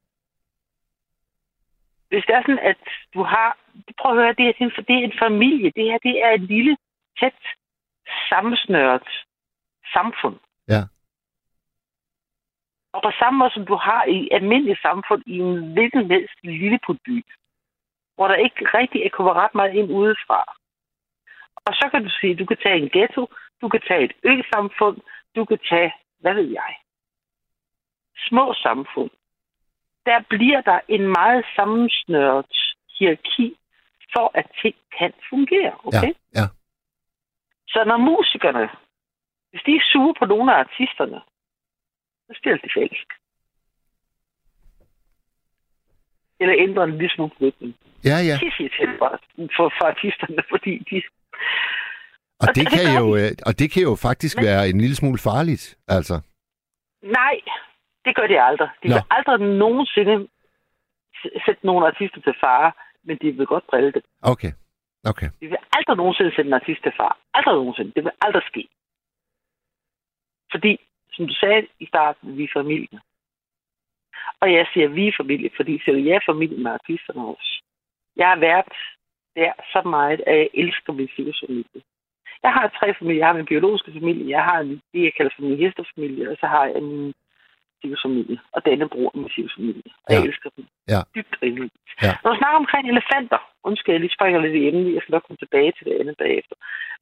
[2.08, 2.76] hvis det er sådan, at
[3.14, 3.58] du har...
[4.00, 5.72] Prøv at høre, det er, det er en familie.
[5.76, 6.76] Det her det er et lille,
[7.20, 7.38] tæt,
[8.28, 9.08] sammensnøret
[9.92, 10.36] samfund.
[10.68, 10.82] Ja.
[12.92, 16.78] Og på samme måde som du har i almindeligt samfund i en hvilken helst lille
[17.06, 17.24] by,
[18.14, 20.40] hvor der ikke rigtig kommer ret meget ind udefra.
[21.66, 23.22] Og så kan du sige, du kan tage en ghetto,
[23.60, 24.96] du kan tage et ø-samfund,
[25.36, 26.72] du kan tage, hvad ved jeg,
[28.28, 29.10] små samfund
[30.08, 32.56] der bliver der en meget sammensnøret
[32.98, 33.48] hierarki
[34.14, 35.74] for, at ting kan fungere.
[35.88, 36.12] Okay?
[36.36, 36.46] Ja, ja.
[37.72, 38.64] Så når musikerne,
[39.50, 41.20] hvis de er sure på nogle af artisterne,
[42.26, 43.08] så spiller de falsk.
[46.40, 47.74] Eller ændrer en lille smule rytmen.
[48.04, 48.36] Ja, ja.
[48.44, 49.20] Det siger til for,
[49.56, 51.02] for, for artisterne, fordi de...
[52.40, 54.68] Og Og det, det kan gør jo, øh, og det kan jo faktisk Men- være
[54.68, 56.14] en lille smule farligt, altså.
[57.02, 57.36] Nej,
[58.04, 58.68] det gør de aldrig.
[58.82, 58.94] De Nå.
[58.94, 60.28] vil aldrig nogensinde
[61.46, 62.72] sætte nogle artister til fare,
[63.04, 64.02] men de vil godt drille det.
[64.22, 64.52] Okay,
[65.04, 65.28] okay.
[65.40, 67.18] Vi vil aldrig nogensinde sætte en artist til far.
[67.34, 67.92] Aldrig nogensinde.
[67.96, 68.68] Det vil aldrig ske.
[70.50, 70.80] Fordi,
[71.12, 73.00] som du sagde i starten, vi er familie.
[74.40, 77.62] Og jeg siger, vi er familie, fordi selv jeg er familie med artisterne også.
[78.16, 78.72] Jeg har været
[79.36, 81.82] der så meget, at jeg elsker min familie.
[82.42, 83.18] Jeg har tre familier.
[83.20, 86.36] Jeg har min biologiske familie, jeg har en, det, jeg kalder for min hesterfamilie, og
[86.40, 87.14] så har jeg min
[88.02, 88.38] familie.
[88.52, 89.90] Og denne bror min familie.
[90.04, 90.26] Og jeg Ja.
[90.28, 90.64] elsker dem.
[90.88, 91.00] Ja.
[91.14, 91.74] Dybt rimeligt.
[92.02, 92.12] Ja.
[92.24, 95.22] Når du snakker omkring elefanter, undskyld, jeg lige springer lidt i emnet, jeg skal nok
[95.26, 96.56] komme tilbage til det andet bagefter.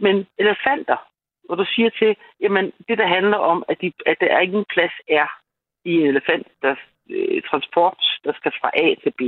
[0.04, 0.96] Men elefanter,
[1.46, 4.92] hvor du siger til, jamen det der handler om, at, de, at der ingen plads
[5.08, 5.28] er
[5.84, 6.74] i en elefant, der
[7.10, 9.22] øh, transport, der skal fra A til B.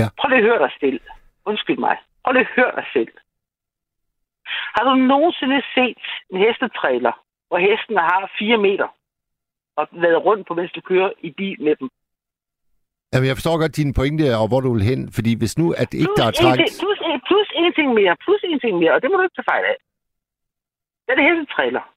[0.00, 0.06] Ja.
[0.18, 1.00] Prøv lige at høre dig selv.
[1.44, 1.96] Undskyld mig.
[2.24, 3.12] Prøv lige at høre dig selv.
[4.74, 7.14] Har du nogensinde set en hestetræler,
[7.48, 8.88] hvor hesten har 4 meter
[9.76, 11.88] og været rundt på, mens du kører i bil med dem?
[13.12, 15.90] Jamen, jeg forstår godt din pointe, og hvor du vil hen, fordi hvis nu, at
[15.94, 16.60] ikke der er en trakt...
[16.82, 19.38] plus, en, plus en ting mere, plus en ting mere, og det må du ikke
[19.38, 19.76] tage fejl af.
[21.10, 21.94] Den hele trailer,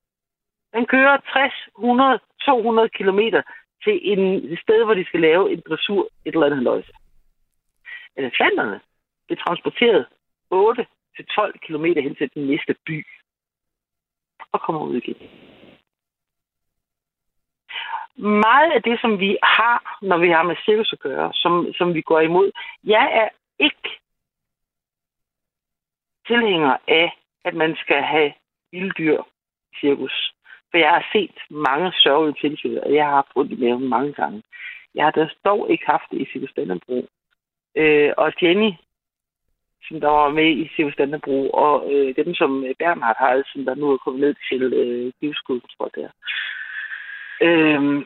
[0.73, 3.19] Den kører 60, 100, 200 km
[3.83, 4.19] til en,
[4.51, 6.91] et sted, hvor de skal lave en dressur, et eller andet løjse.
[8.15, 8.81] Elefanterne
[9.25, 10.05] bliver transporteret
[10.49, 13.05] 8 til 12 km hen til den næste by
[14.51, 15.29] og kommer ud igen.
[18.15, 21.93] Meget af det, som vi har, når vi har med cirkus at gøre, som, som
[21.93, 22.51] vi går imod,
[22.83, 23.89] jeg er ikke
[26.27, 28.33] tilhænger af, at man skal have
[28.73, 29.21] vilddyr
[29.79, 30.15] cirkus.
[30.71, 34.13] For jeg har set mange sørgelige tilfælde, og jeg har haft ondt i maven mange
[34.13, 34.43] gange.
[34.95, 37.07] Jeg har da dog ikke haft det i Cirkus Dannebro.
[37.75, 38.71] Øh, og Jenny,
[39.87, 43.65] som der var med i Cirkus Dannebro, og øh, dem, som øh, Bernhard har, som
[43.65, 46.09] der nu er kommet ned til øh, livsskud, tror jeg, der.
[47.45, 48.05] Øh,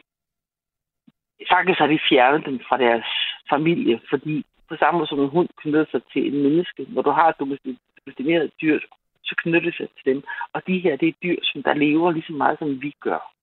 [1.52, 3.10] faktisk har de fjernet dem fra deres
[3.50, 7.10] familie, fordi på samme måde som en hund knytter sig til en menneske, hvor du
[7.10, 8.80] har et domestikeret dyr,
[9.28, 10.24] så knytter det sig til dem.
[10.54, 13.34] Og de her, det er dyr, som der lever lige så meget, som vi gør.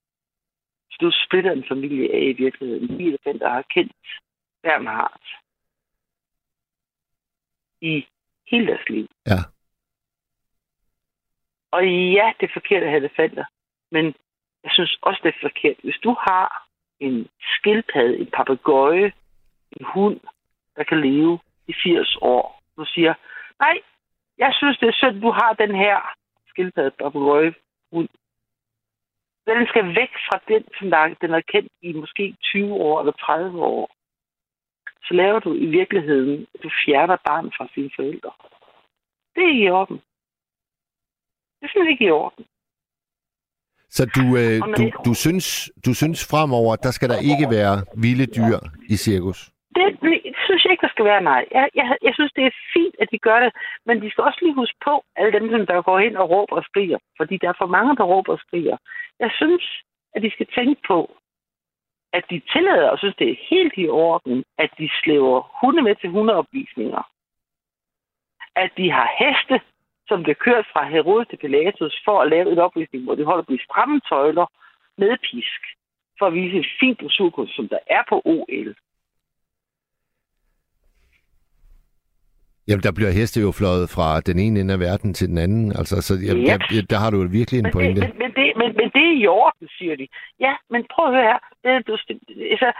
[0.90, 2.98] Så du splitter en familie af i virkeligheden.
[2.98, 3.92] De elefanter har kendt
[4.62, 5.20] Bernhard
[7.80, 8.06] i
[8.50, 9.06] hele deres liv.
[9.26, 9.40] Ja.
[11.70, 13.44] Og ja, det er forkert at have elefanter,
[13.90, 14.04] men
[14.64, 15.76] jeg synes også, det er forkert.
[15.82, 16.68] Hvis du har
[17.00, 19.12] en skildpadde, en papegøje,
[19.76, 20.20] en hund,
[20.76, 23.14] der kan leve i 80 år, du siger,
[23.60, 23.76] nej,
[24.38, 25.96] Jeg synes, det er synd, du har den her
[26.48, 27.52] skildpadde Roy
[27.92, 28.08] hund.
[29.46, 33.12] Den skal væk fra den, som der, den er kendt i måske 20 år eller
[33.12, 33.90] 30 år.
[35.06, 38.32] Så laver du i virkeligheden, du fjerner barn fra sine forældre.
[39.34, 39.96] Det er ikke i orden.
[41.56, 42.44] Det er simpelthen ikke i orden.
[43.96, 48.26] Så du, øh, du, du, synes, du synes fremover, der skal der ikke være vilde
[48.26, 49.50] dyr i cirkus?
[49.74, 50.23] Det, det
[50.64, 51.42] synes jeg ikke, der skal være, nej.
[51.50, 53.52] Jeg, jeg, jeg synes, det er fint, at de gør det,
[53.86, 56.56] men de skal også lige huske på, alle dem, som der går hen og råber
[56.56, 58.76] og skriger, fordi der er for mange, der råber og skriger.
[59.20, 59.64] Jeg synes,
[60.14, 60.98] at de skal tænke på,
[62.12, 65.94] at de tillader og synes, det er helt i orden, at de slæver hunde med
[65.96, 67.02] til hundeopvisninger.
[68.56, 69.60] At de har heste,
[70.08, 73.44] som bliver kørt fra Herodes til Pilatus for at lave en opvisning, hvor de holder
[73.44, 74.46] på i stramme tøjler
[74.98, 75.60] med pisk,
[76.18, 78.74] for at vise et fint dressurkunst, som der er på OL.
[82.68, 85.72] Jamen, der bliver heste jo fløjet fra den ene ende af verden til den anden.
[85.78, 86.60] Altså, så jeg, yep.
[86.70, 88.00] der, der har du virkelig en pointe.
[88.00, 90.06] Men, men, det, men, men det er i orden, siger de.
[90.40, 91.40] Ja, men prøv at høre her.
[91.64, 91.92] Det, du,
[92.52, 92.72] altså,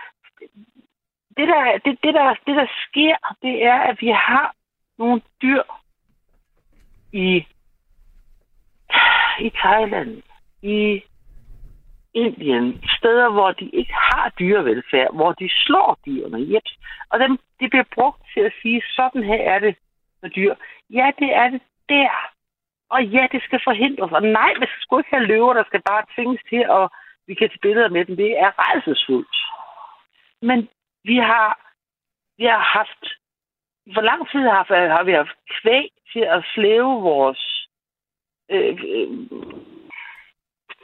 [1.36, 4.54] det, der, det, det, der, det, der sker, det er, at vi har
[4.98, 5.62] nogle dyr
[7.12, 7.46] i,
[9.46, 10.22] i Thailand,
[10.62, 11.02] i
[12.14, 16.62] Indien, steder, hvor de ikke har dyrevelfærd, hvor de slår dyrene, Yep.
[17.10, 19.74] Og dem, de bliver brugt til at sige, sådan her er det
[20.22, 20.54] med dyr.
[20.90, 22.10] Ja, det er det der.
[22.90, 24.12] Og ja, det skal forhindres.
[24.12, 26.88] Og nej, vi skal sgu ikke have løver, der skal bare tvinges til, at
[27.26, 28.16] vi kan tage billeder med dem.
[28.16, 29.36] Det er rejsesfuldt.
[30.42, 30.68] Men
[31.04, 31.48] vi har,
[32.38, 33.04] vi har haft,
[33.92, 34.64] Hvor lang tid har,
[34.96, 37.68] har vi haft kvæg til at slæve vores
[38.50, 39.08] øh, øh,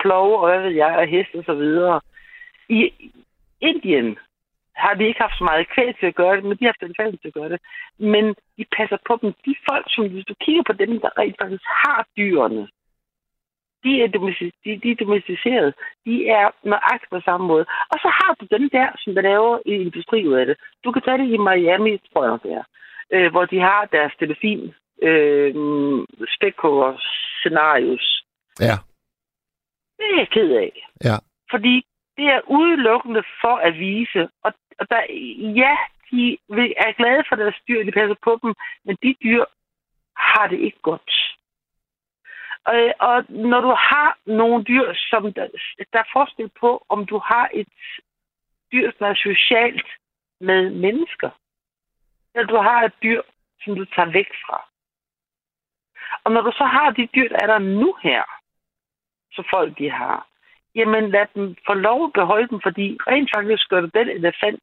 [0.02, 2.00] plove, og hvad ved jeg, og heste og så videre.
[2.68, 2.80] I
[3.60, 4.18] Indien
[4.82, 6.82] har de ikke haft så meget kvæl til at gøre det, men de har haft
[6.82, 7.60] en til at gøre det.
[7.98, 8.24] Men
[8.56, 9.32] de passer på dem.
[9.46, 12.68] De folk, som hvis du kigger på dem, der rent faktisk har dyrene,
[13.84, 14.08] de er,
[14.64, 15.72] de, de er domesticerede.
[16.06, 17.64] De er nøjagtigt på samme måde.
[17.92, 20.56] Og så har du dem der, som der laver i industri ud af det.
[20.84, 22.64] Du kan tage det i Miami, tror jeg det er,
[23.14, 25.54] øh, hvor de har deres delfin øh,
[26.36, 26.92] spækhugger
[27.40, 28.24] scenarius.
[28.60, 28.76] Ja.
[30.00, 30.72] Det er jeg ked af.
[31.04, 31.16] Ja.
[31.50, 31.74] Fordi
[32.16, 34.28] det er udelukkende for at vise.
[34.44, 35.02] Og, og der,
[35.62, 35.76] ja,
[36.10, 36.38] de
[36.76, 39.44] er glade for deres dyr, de passer på dem, men de dyr
[40.16, 41.12] har det ikke godt.
[42.64, 45.46] Og, og når du har nogle dyr, som der,
[45.92, 47.68] der er forskel på, om du har et
[48.72, 49.88] dyr, som er socialt
[50.40, 51.30] med mennesker,
[52.34, 53.22] eller du har et dyr,
[53.64, 54.58] som du tager væk fra.
[56.24, 58.22] Og når du så har de dyr, der er der nu her,
[59.32, 60.26] så folk de har,
[60.74, 64.62] jamen lad dem få lov at beholde dem, fordi rent faktisk gør det den elefant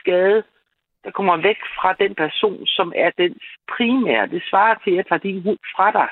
[0.00, 0.42] skade,
[1.04, 3.36] der kommer væk fra den person, som er den
[3.76, 4.26] primære.
[4.26, 6.08] Det svarer til, at jeg tager din hund fra dig.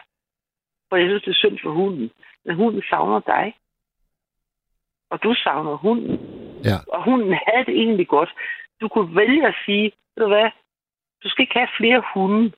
[0.89, 2.11] For jeg synes, det er synd for hunden.
[2.45, 3.55] Men hunden savner dig.
[5.11, 6.15] Og du savner hunden.
[6.65, 6.77] Ja.
[6.89, 8.33] Og hunden havde det egentlig godt.
[8.81, 10.51] Du kunne vælge at sige, ved du hvad,
[11.25, 12.53] du skal ikke have flere hunde.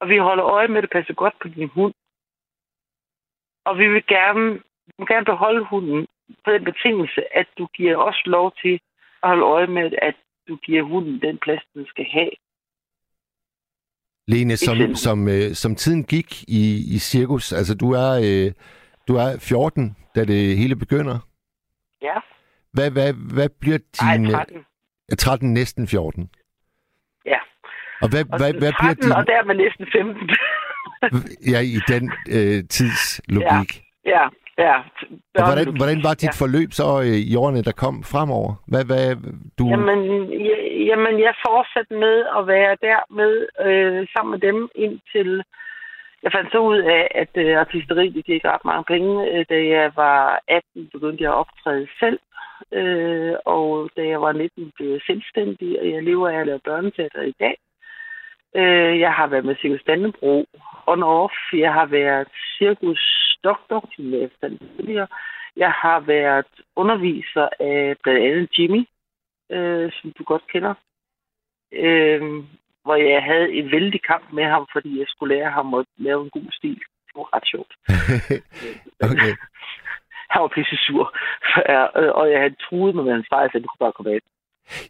[0.00, 1.94] Og vi holder øje med, at det passer godt på din hund.
[3.64, 4.52] Og vi vil gerne,
[4.86, 6.06] vi vil gerne beholde hunden
[6.44, 8.74] på den betingelse, at du giver os lov til
[9.22, 10.14] at holde øje med, at
[10.48, 12.30] du giver hunden den plads, den skal have.
[14.28, 18.52] Lene, som, som, øh, som tiden gik i, i cirkus, altså du er, øh,
[19.08, 21.18] du er 14, da det hele begynder.
[22.02, 22.16] Ja.
[22.72, 24.24] Hvad, hvad, hvad bliver din...
[24.34, 24.64] Ej, 13.
[25.18, 26.30] 13, næsten 14.
[27.26, 27.38] Ja.
[28.02, 29.12] Og hvad, Og hvad, hvad 13, bliver din...
[29.12, 30.30] og der er man næsten 15.
[31.52, 32.04] Ja, i den
[32.36, 33.70] øh, tids logik.
[34.14, 34.24] ja,
[34.58, 34.76] ja.
[35.38, 36.40] Og hvordan, hvordan var dit Ja.
[36.42, 38.52] forløb så øh, i årene, der kom fremover?
[38.70, 39.06] Hvad, hvad,
[39.58, 39.64] du...
[39.74, 40.00] Jamen,
[40.48, 40.56] ja,
[40.90, 43.32] jamen, jeg fortsatte med at være der med
[43.66, 45.42] øh, sammen med dem indtil
[46.22, 49.12] jeg fandt så ud af, at øh, artisteri det gik ret mange penge.
[49.32, 52.18] Øh, Da jeg var 18, begyndte jeg at optræde selv.
[52.72, 56.60] Øh, og da jeg var 19, blev jeg selvstændig, og jeg lever af at lave
[56.68, 57.56] børneteater i dag.
[58.56, 60.46] Øh, jeg har været med Cirkus Dannebro
[60.86, 61.34] on off.
[61.52, 64.30] Jeg har været cirkusdoktor, som jeg
[64.76, 65.06] tidligere.
[65.56, 68.82] Jeg har været underviser af blandt andet Jimmy,
[69.50, 70.74] øh, som du godt kender.
[71.72, 72.22] Øh,
[72.84, 76.22] hvor jeg havde en vældig kamp med ham, fordi jeg skulle lære ham at lave
[76.24, 76.80] en god stil.
[77.06, 77.72] Det var ret sjovt.
[79.10, 79.32] okay.
[80.30, 81.04] Han var pisse sur.
[81.70, 84.20] øh, og jeg havde truet med, med hans far, så det kunne bare komme af.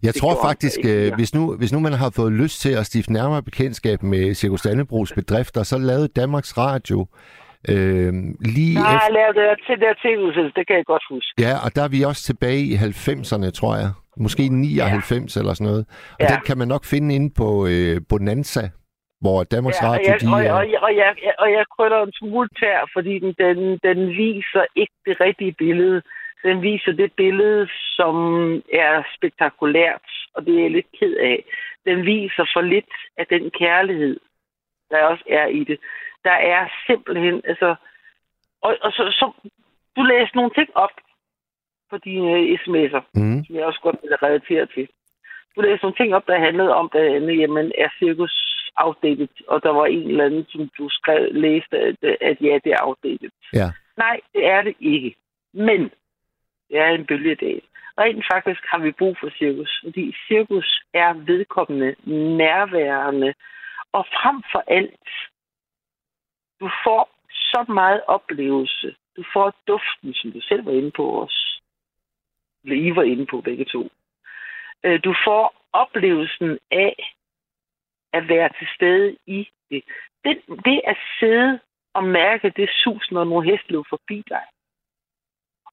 [0.03, 2.73] Jeg Det tror faktisk, ikke øh, hvis nu, hvis nu man har fået lyst til
[2.81, 7.07] at stifte nærmere bekendtskab med Cirkus Dannebrogs bedrifter, så lavede Danmarks Radio
[7.69, 8.13] øh,
[8.55, 9.07] lige Nej, efter...
[9.07, 11.33] jeg lavede det til der tv-udsendelse, det kan jeg godt huske.
[11.39, 13.91] Ja, og der er vi også tilbage i 90'erne, tror jeg.
[14.17, 15.41] Måske 99 ja.
[15.41, 15.85] eller sådan noget.
[16.13, 16.27] Og Ja.
[16.27, 18.65] den kan man nok finde inde på øh, Bonanza.
[19.25, 20.27] hvor Danmarks Ja, og Radio, jeg, de...
[20.35, 21.11] og, er- og, jeg, og, jeg,
[21.43, 23.59] og jeg krydder en smule tær, fordi den, den,
[23.89, 25.99] den viser ikke det rigtige billede.
[26.44, 28.16] Den viser det billede, som
[28.72, 31.44] er spektakulært, og det er jeg lidt ked af.
[31.87, 34.20] Den viser for lidt af den kærlighed,
[34.90, 35.78] der også er i det.
[36.24, 37.74] Der er simpelthen, altså...
[38.62, 39.33] Og, og så, så,
[39.96, 40.90] du læste nogle ting op
[41.90, 44.88] på dine sms'er, Mm, som jeg også godt vil relatere til.
[45.57, 48.35] Du læste nogle ting op, der handlede om, blandt andet, jamen, er cirkus
[48.76, 49.28] outdated?
[49.48, 52.83] Og der var en eller anden, som du skrev, læste, at, at ja, det er
[52.83, 53.30] outdated.
[53.52, 53.68] ja.
[53.96, 55.14] Nej, det er det ikke.
[55.52, 55.90] Men
[56.68, 57.62] det er en bølgedal.
[57.98, 61.94] Rent faktisk har vi brug for cirkus, fordi cirkus er vedkommende,
[62.37, 63.35] nærværende,
[63.92, 65.09] og frem for alt,
[66.61, 68.96] du får så meget oplevelse.
[69.16, 71.61] Du får duften, som du selv var inde på os.
[72.64, 73.90] Eller I var inde på begge to.
[74.85, 77.14] Øh, du får oplevelsen af
[78.12, 79.85] at være til stede i det.
[80.24, 81.61] Det, det at sidde
[81.94, 84.44] og mærke det sus, når nogle heste løber forbi dig.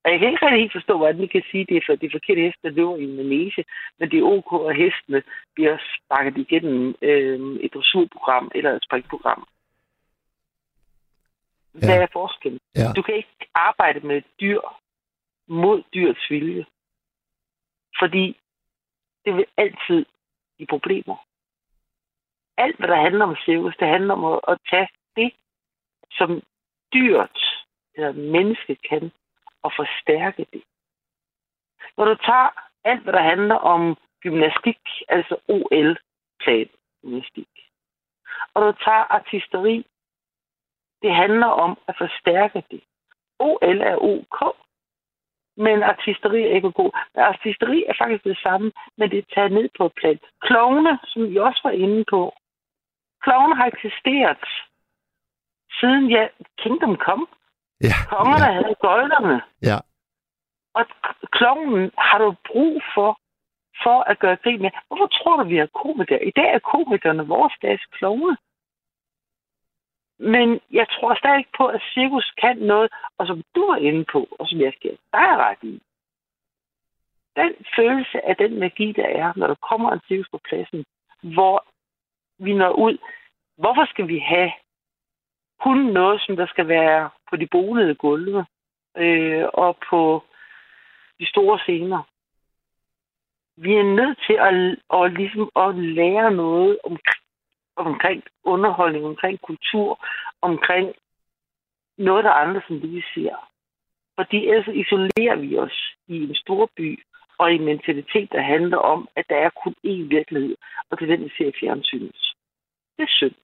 [0.03, 1.95] Og jeg kan ikke rigtig helt forstå, hvordan vi kan sige, at det er for
[1.95, 3.65] de forkerte heste, der løber i en manege,
[3.99, 5.23] men det er ok, at hestene
[5.55, 9.47] bliver sparket igennem øh, et dressurprogram eller et springprogram.
[11.71, 12.01] Hvad Ja.
[12.01, 12.59] er forskellen?
[12.75, 12.91] Ja.
[12.95, 14.61] Du kan ikke arbejde med dyr
[15.47, 16.65] mod dyrets vilje.
[17.99, 18.37] Fordi
[19.25, 20.05] det vil altid
[20.57, 21.25] give problemer.
[22.57, 25.33] Alt, hvad der handler om cirkus, det handler om at, at tage det,
[26.11, 26.41] som
[26.93, 27.39] dyret
[27.95, 29.11] eller mennesket kan,
[29.63, 30.63] og forstærke det.
[31.97, 32.49] Når du tager
[32.83, 36.69] alt, hvad der handler om gymnastik, altså OL-plan
[37.01, 37.49] gymnastik,
[38.53, 39.85] og du tager artisteri,
[41.01, 42.83] det handler om at forstærke det.
[43.39, 44.55] OL er OK,
[45.57, 46.91] men artisteri er ikke god.
[47.13, 50.19] Men artisteri er faktisk det samme, men det er taget ned på et plan.
[50.41, 52.33] Klovne, som vi også var inde på,
[53.21, 54.45] klovne har eksisteret
[55.79, 57.27] siden ja, Kingdom Come.
[57.87, 59.41] Ja, Kongerne ja, havde gøjlerne.
[59.61, 59.77] ja,
[60.73, 60.85] Og
[61.31, 63.19] klovnen har du brug for,
[63.83, 64.71] for at gøre grin med.
[64.87, 66.25] Hvorfor tror du, vi har komikere?
[66.25, 68.37] I dag er komikerne vores dags klovne.
[70.19, 74.27] Men jeg tror stadig på, at cirkus kan noget, og som du var inde på,
[74.39, 75.81] og som jeg skal dig er ret i.
[77.35, 80.85] Den følelse af den magi, der er, når der kommer en cirkus på pladsen,
[81.21, 81.65] hvor
[82.43, 82.97] vi når ud.
[83.57, 84.51] Hvorfor skal vi have
[85.63, 88.45] kun noget, som der skal være på de bonede gulve
[88.97, 90.23] øh, og på
[91.19, 92.01] de store scener?
[93.57, 94.55] Vi er nødt til at,
[94.99, 96.97] at, ligesom at lære noget om,
[97.75, 100.05] omkring underholdning, omkring kultur,
[100.41, 100.93] omkring
[101.97, 103.35] noget, der er andet, som det vi ser.
[104.15, 107.03] Fordi ellers isolerer vi os i en stor by
[107.37, 110.55] og i en mentalitet, der handler om, at der er kun én virkelighed,
[110.89, 112.15] og det er den, vi ser i fjernsynet.
[112.97, 113.35] Det er synd.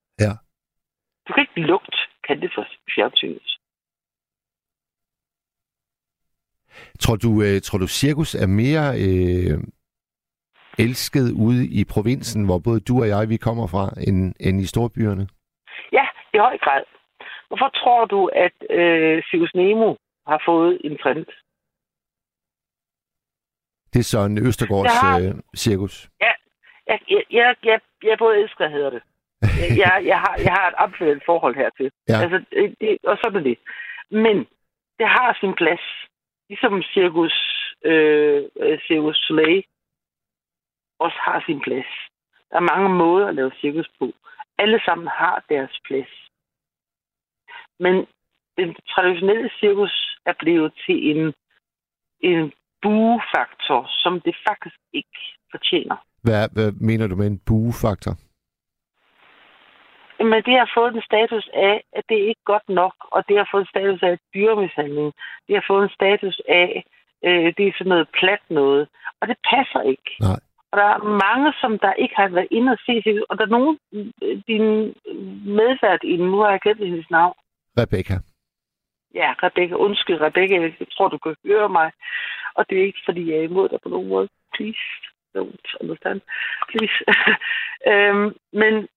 [1.27, 1.29] Ja.
[1.29, 3.47] Du kan ikke lugte kan det for fjernsynet.
[6.99, 9.57] Tror du, øh, tror du cirkus er mere øh,
[10.79, 14.65] elsket ude i provinsen, hvor både du og jeg, vi kommer fra, end, end i
[14.65, 15.27] storbyerne?
[15.91, 16.83] Ja, i høj grad.
[17.47, 19.95] Hvorfor tror du, at øh, Circus Nemo
[20.27, 21.25] har fået en trend?
[23.93, 26.09] Det er Søren Østergaards har- øh, cirkus.
[26.19, 26.35] Jeg,
[26.87, 26.99] jeg,
[27.31, 29.01] jeg, jeg, jeg både elsker og hader det.
[29.81, 31.91] Jeg, jeg, har, jeg har et opført forhold hertil.
[32.09, 32.17] Ja.
[32.23, 32.37] Altså,
[32.81, 33.57] det, og sådan er det.
[34.11, 34.37] Men
[34.99, 35.85] det har sin plads.
[36.49, 37.35] Ligesom Circus,
[37.89, 38.43] øh,
[38.87, 39.63] Circus Soleil
[40.99, 41.91] også har sin plads.
[42.49, 44.13] Der er mange måder at lave cirkus på.
[44.57, 46.13] Alle sammen har deres plads.
[47.79, 47.95] Men
[48.57, 51.33] den traditionelle cirkus er blevet til en,
[52.19, 55.17] en buefaktor, som det faktisk ikke
[55.51, 55.97] fortjener.
[56.23, 58.15] Hvad, hvad mener du med en buefaktor?
[60.19, 63.37] Men det har fået en status af, at det er ikke godt nok, og det
[63.37, 65.13] har fået en status af dyremishandling.
[65.47, 66.83] Det har fået en status af,
[67.25, 68.87] øh, det er sådan noget plat noget.
[69.21, 70.11] Og det passer ikke.
[70.19, 70.39] Nej.
[70.71, 73.25] Og der er mange, som der ikke har været inde og se det.
[73.29, 73.79] Og der er nogen,
[74.47, 74.65] din
[75.59, 77.35] medvært i nu har jeg glemt hendes navn.
[77.77, 78.15] Rebecca.
[79.13, 79.75] Ja, Rebecca.
[79.75, 80.55] Undskyld, Rebecca.
[80.61, 81.91] Jeg tror, du kan høre mig.
[82.53, 84.27] Og det er ikke, fordi jeg er imod dig på nogen måde.
[84.53, 84.85] Please
[85.37, 86.21] don't understand.
[86.69, 86.97] Please.
[87.91, 88.87] øhm, men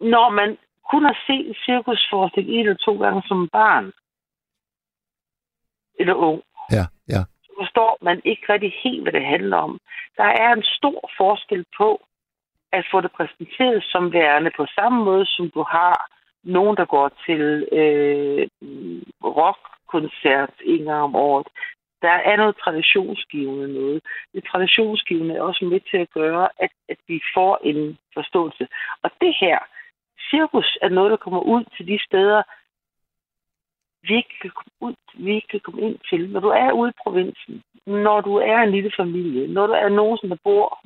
[0.00, 0.58] når man
[0.90, 3.92] kun har set cirkusforestilling en eller to gange som barn,
[5.98, 7.22] eller ung, Ja, ja.
[7.44, 9.80] så forstår man ikke rigtig helt, hvad det handler om.
[10.16, 12.06] Der er en stor forskel på
[12.72, 16.10] at få det præsenteret som værende på samme måde, som du har
[16.42, 18.48] nogen, der går til øh,
[19.24, 21.46] rockkoncert en gang om året.
[22.02, 24.02] Der er noget traditionsgivende noget.
[24.34, 28.68] Det traditionsgivende er også med til at gøre, at, at vi får en forståelse.
[29.02, 29.58] Og det her,
[30.30, 32.42] cirkus er noget, der kommer ud til de steder,
[34.02, 36.30] vi ikke kan komme ud, vi ikke kan komme ind til.
[36.30, 39.88] Når du er ude i provinsen, når du er en lille familie, når du er
[39.88, 40.80] nogen, der bor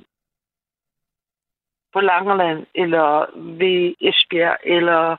[1.93, 5.17] på Langeland, eller ved Esbjerg, eller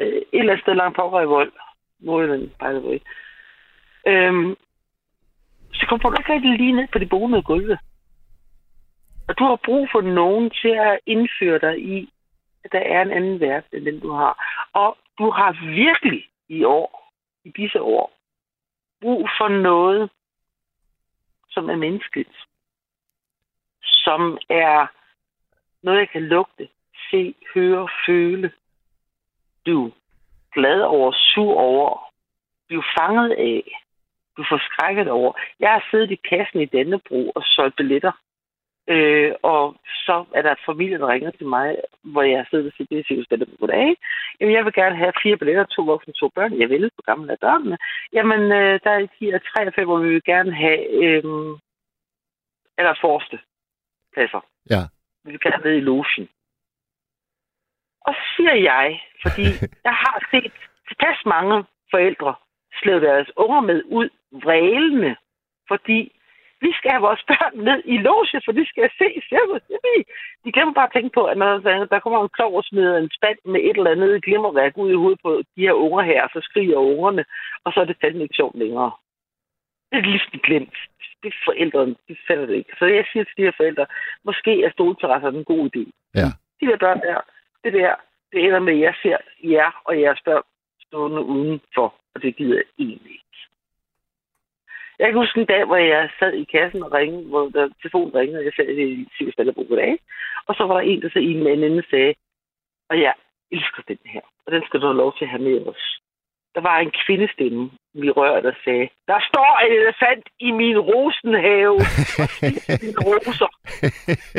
[0.00, 1.52] øh, et eller andet sted langt på Røgvold,
[1.98, 2.98] Nordjylland, by the way,
[4.06, 4.56] øhm,
[5.72, 7.78] så kommer du ikke rigtig lige ned på de bonede gulve.
[9.28, 12.12] Og du har brug for nogen til at indføre dig i,
[12.64, 14.34] at der er en anden verden, end den du har.
[14.72, 17.12] Og du har virkelig i år,
[17.44, 18.12] i disse år,
[19.00, 20.10] brug for noget,
[21.50, 22.36] som er menneskeligt.
[23.82, 24.86] Som er
[25.82, 26.68] noget, jeg kan lugte,
[27.10, 28.52] se, høre, føle.
[29.66, 29.90] Du er
[30.52, 32.12] glad over, sur over,
[32.68, 33.84] blive fanget af,
[34.36, 35.32] du får skrækket over.
[35.60, 38.12] Jeg har siddet i kassen i Dannebro og solgt billetter.
[38.88, 39.76] Øh, og
[40.06, 42.98] så er der et familie, der ringer til mig, hvor jeg sidder og siger, det
[42.98, 43.96] er Sivus goddag.
[44.40, 46.60] Jamen, jeg vil gerne have fire billetter, to voksne, to børn.
[46.60, 47.78] Jeg vil på gamle af børnene.
[48.12, 51.24] Jamen, øh, der er de her tre og fem, hvor vi vil gerne have, øh,
[52.78, 53.38] eller forreste
[54.12, 54.46] pladser.
[54.70, 54.82] Ja.
[55.24, 56.28] Vi vil gerne ned i logen.
[58.06, 59.46] Og så siger jeg, fordi
[59.88, 60.52] jeg har set
[60.88, 62.34] tilpas mange forældre
[62.80, 65.16] slæve deres unger med ud vrælende,
[65.68, 66.12] fordi
[66.64, 69.62] vi skal have vores børn ned i loge, for de skal se cirkus.
[70.44, 71.58] De glemmer bare at tænke på, at når
[71.92, 75.00] der kommer en klog og smider en spand med et eller andet glimmerværk ud i
[75.02, 77.24] hovedet på de her unger her, så skriger ungerne,
[77.64, 78.92] og så er det fandme ikke sjovt længere.
[79.90, 80.76] Det er lige glemt.
[81.22, 82.72] Det er forældrene, de fatter det ikke.
[82.78, 83.86] Så jeg siger til de her forældre,
[84.24, 85.82] måske er stoleterrasser en god idé.
[86.14, 86.28] Ja.
[86.60, 87.20] De der børn der,
[87.64, 87.94] det der,
[88.32, 90.42] det ender med, at jeg ser jer og jeres børn
[90.86, 93.31] stående udenfor, og det gider jeg egentlig ikke.
[95.02, 98.14] Jeg kan huske en dag, hvor jeg sad i kassen og ringede, hvor der telefonen
[98.14, 99.98] ringede, og jeg sad i Sivs Dallerbo goddag.
[100.48, 102.14] Og så var der en, der så i en anden sagde,
[102.90, 103.14] og jeg
[103.52, 105.84] elsker den her, og den skal du have lov til at have med os.
[106.54, 111.78] Der var en kvindestemme, vi rørte og sagde, der står en elefant i min rosenhave,
[112.22, 112.28] og
[112.82, 113.52] mine roser.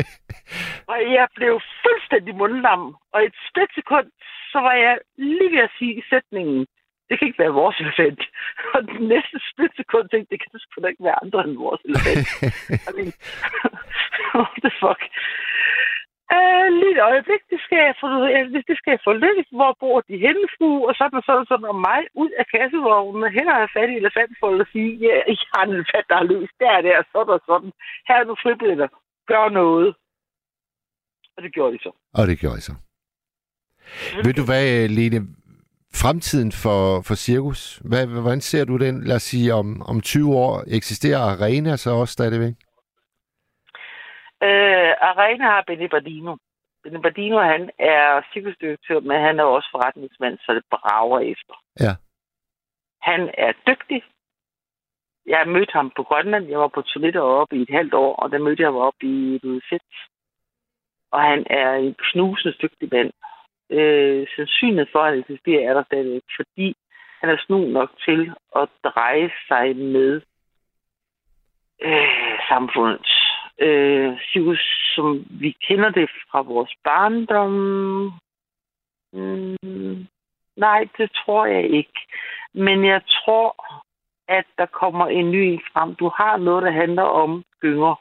[0.91, 1.53] og jeg blev
[1.84, 4.07] fuldstændig mundlam, og et splitsekund,
[4.51, 6.68] så var jeg lige ved at sige i sætningen,
[7.14, 8.22] det kan ikke være vores elefant.
[8.74, 12.26] Og den næste splitsekund tænkte, det kan sgu da ikke være andre end vores elefant.
[12.89, 13.11] I mean,
[14.41, 15.01] what the fuck?
[16.36, 18.07] Uh, lige et øjeblik, det skal jeg få,
[18.70, 19.49] det skal jeg få lidt.
[19.59, 20.70] Hvor bor de henne, fru?
[20.89, 23.99] Og sådan og sådan, sådan, og mig ud af kassevognen, hen og have fat i
[24.01, 27.41] elefantfoldet og sige, ja, jeg har en elefant, der har løst der, der, sådan og
[27.49, 27.72] sådan.
[28.07, 28.89] Her er nu fribilletter.
[29.32, 29.89] Gør noget.
[31.36, 31.91] Og det gjorde de så.
[32.18, 32.76] Og det gjorde de så.
[34.26, 34.66] Ved du hvad,
[34.97, 35.20] Lene?
[36.02, 39.04] Fremtiden for, for cirkus, hvad, hvordan ser du den?
[39.04, 42.56] Lad os sige, om, om 20 år eksisterer Arena så også stadigvæk?
[44.44, 46.38] Øh, Arena har Benny Bardino.
[46.84, 51.56] Benny Bardino, han er cirkusdirektør, men han er også forretningsmand, så det brager efter.
[51.80, 51.94] Ja.
[53.02, 54.04] Han er dygtig.
[55.26, 56.46] Jeg mødte ham på Grønland.
[56.46, 59.06] Jeg var på turné deroppe i et halvt år, og der mødte jeg ham oppe
[59.06, 59.82] i Ludet
[61.12, 63.12] Og han er en knusende dygtig mand.
[63.78, 66.76] Øh, sandsynlighed for, at han eksisterer, er der stadigvæk, fordi
[67.21, 70.21] han er snu nok til at dreje sig med
[71.82, 73.07] øh, samfundet
[73.59, 77.53] øh, Sivus, som vi kender det fra vores barndom.
[79.13, 80.07] Mm,
[80.57, 81.99] nej, det tror jeg ikke.
[82.53, 83.55] Men jeg tror,
[84.28, 85.95] at der kommer en ny en frem.
[85.95, 87.95] Du har noget, der handler om gynger.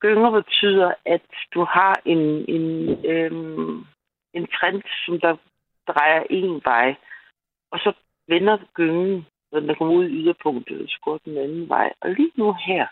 [0.00, 3.86] Gynger betyder, at du har en, en, øhm,
[4.34, 5.36] en trend, som der
[5.88, 6.94] drejer en vej,
[7.70, 7.92] og så
[8.28, 11.92] vender gyngen, når den kommer ud i yderpunktet, så går den anden vej.
[12.00, 12.86] Og lige nu her,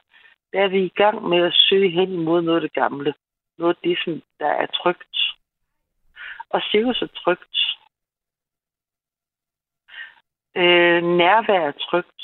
[0.53, 3.15] der er vi i gang med at søge hen imod noget af det gamle.
[3.59, 5.17] Noget af det, som der er trygt.
[6.51, 7.57] Og cirkus er trygt.
[10.57, 12.23] Øh, nærvær er trygt.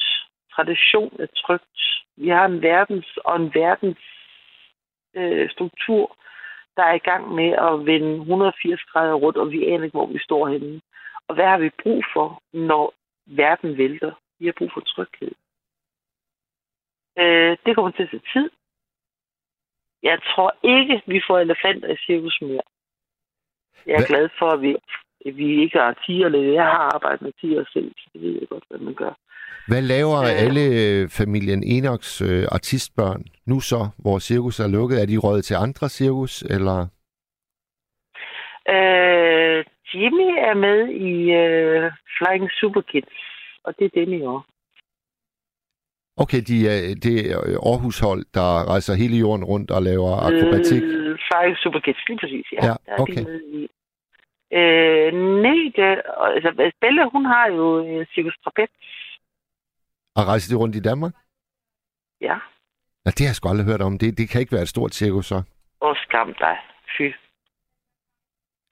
[0.53, 1.79] Tradition er trygt.
[2.17, 4.05] Vi har en verdens og en verdens
[5.15, 6.17] øh, struktur,
[6.77, 10.07] der er i gang med at vende 180 grader rundt, og vi aner ikke, hvor
[10.07, 10.81] vi står henne.
[11.29, 12.95] Og hvad har vi brug for, når
[13.27, 14.13] verden vælter?
[14.39, 15.33] Vi har brug for tryghed.
[17.19, 18.51] Øh, det kommer til at tage tid.
[20.03, 22.67] Jeg tror ikke, vi får elefanter i cirkus mere.
[23.87, 24.13] Jeg er Hva?
[24.13, 24.77] glad for, at vi,
[25.25, 26.29] vi ikke har tiger.
[26.53, 29.15] Jeg har arbejdet med tiger selv, så det ved jeg godt, hvad man gør.
[29.69, 30.65] Hvad laver øh, alle
[31.09, 35.03] familien Enoks øh, artistbørn nu så, hvor cirkus er lukket?
[35.03, 36.79] Er de røget til andre cirkus, eller?
[38.75, 39.65] Øh,
[39.95, 41.13] Jimmy er med i
[41.43, 43.17] øh, Flying Super Kids,
[43.65, 44.45] og det er dem i år.
[46.17, 47.37] Okay, de er, det er
[47.71, 50.83] Aarhus hold, der rejser hele jorden rundt og laver akrobatik?
[50.83, 52.67] Øh, Flying Super Kids, lige præcis, ja.
[52.67, 53.21] ja okay.
[53.21, 53.69] de med i.
[54.59, 55.87] Øh, Nete,
[56.35, 58.07] altså Belle, hun har jo øh,
[58.45, 58.71] Trapez.
[60.17, 61.13] Og rejser de rundt i Danmark?
[62.21, 62.37] Ja.
[63.05, 63.99] Ja, det har jeg sgu aldrig hørt om.
[63.99, 65.43] Det, det kan ikke være et stort cirkus, så.
[65.81, 66.57] Og skam dig.
[66.99, 67.07] Fy.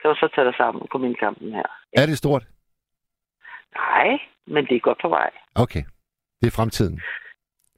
[0.01, 1.68] Kan du så tage dig sammen på min kampen her?
[1.93, 2.45] Er det stort?
[3.74, 5.30] Nej, men det er godt på vej.
[5.55, 5.83] Okay.
[6.41, 7.01] Det er fremtiden.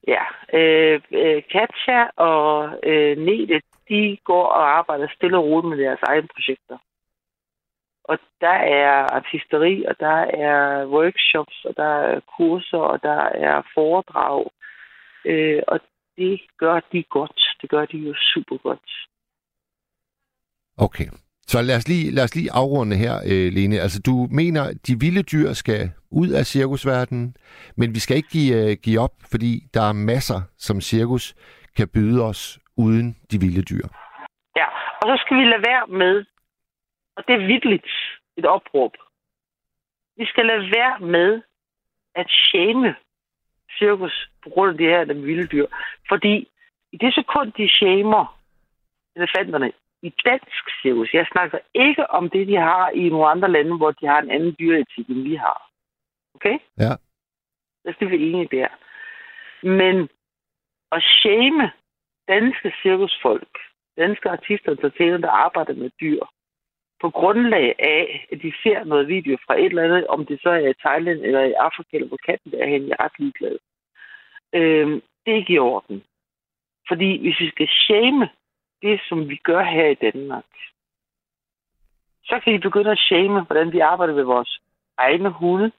[0.08, 0.24] Ja.
[0.58, 6.02] Øh, øh, Katja og øh, Nete, de går og arbejder stille og roligt med deres
[6.02, 6.78] egne projekter.
[8.04, 13.62] Og der er artisteri, og der er workshops, og der er kurser, og der er
[13.74, 14.50] foredrag.
[15.24, 15.80] Øh, og
[16.16, 17.40] det gør de godt.
[17.60, 18.90] Det gør de jo super godt.
[20.78, 21.08] Okay.
[21.46, 23.80] Så lad os lige, lad os lige afrunde her, øh, Lene.
[23.80, 27.36] Altså, du mener, de vilde dyr skal ud af cirkusverdenen,
[27.76, 31.34] men vi skal ikke give, øh, give op, fordi der er masser, som cirkus
[31.76, 33.86] kan byde os uden de vilde dyr.
[34.56, 34.66] Ja,
[35.00, 36.24] og så skal vi lade være med,
[37.16, 37.86] og det er vidtligt
[38.36, 38.92] et opråb,
[40.16, 41.42] vi skal lade være med
[42.14, 42.94] at shame
[43.78, 45.66] cirkus på grund af det her de vilde dyr.
[46.08, 46.48] Fordi
[46.92, 48.40] i det sekund, de shamer
[49.16, 53.76] elefanterne i dansk cirkus, jeg snakker ikke om det, de har i nogle andre lande,
[53.76, 55.70] hvor de har en anden dyreetik, end vi har.
[56.34, 56.58] Okay?
[56.78, 56.92] Ja.
[57.84, 58.68] Det er vi enige der.
[59.62, 60.08] Men
[60.92, 61.72] at shame
[62.28, 63.58] danske cirkusfolk,
[63.96, 66.20] danske artister og entertainer, der arbejder med dyr,
[67.04, 70.50] på grundlag af, at de ser noget video fra et eller andet, om det så
[70.50, 73.18] er i Thailand eller i Afrika eller hvor katten der er hen, jeg er ret
[73.18, 73.56] ligeglad.
[74.58, 76.04] Øhm, det er ikke i orden.
[76.88, 78.28] Fordi hvis vi skal shame
[78.82, 80.50] det, som vi gør her i Danmark,
[82.24, 84.60] så kan vi begynde at shame, hvordan vi arbejder med vores
[84.98, 85.72] egne hunde,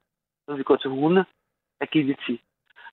[0.47, 1.26] når vi går til hunde,
[1.82, 2.36] agility.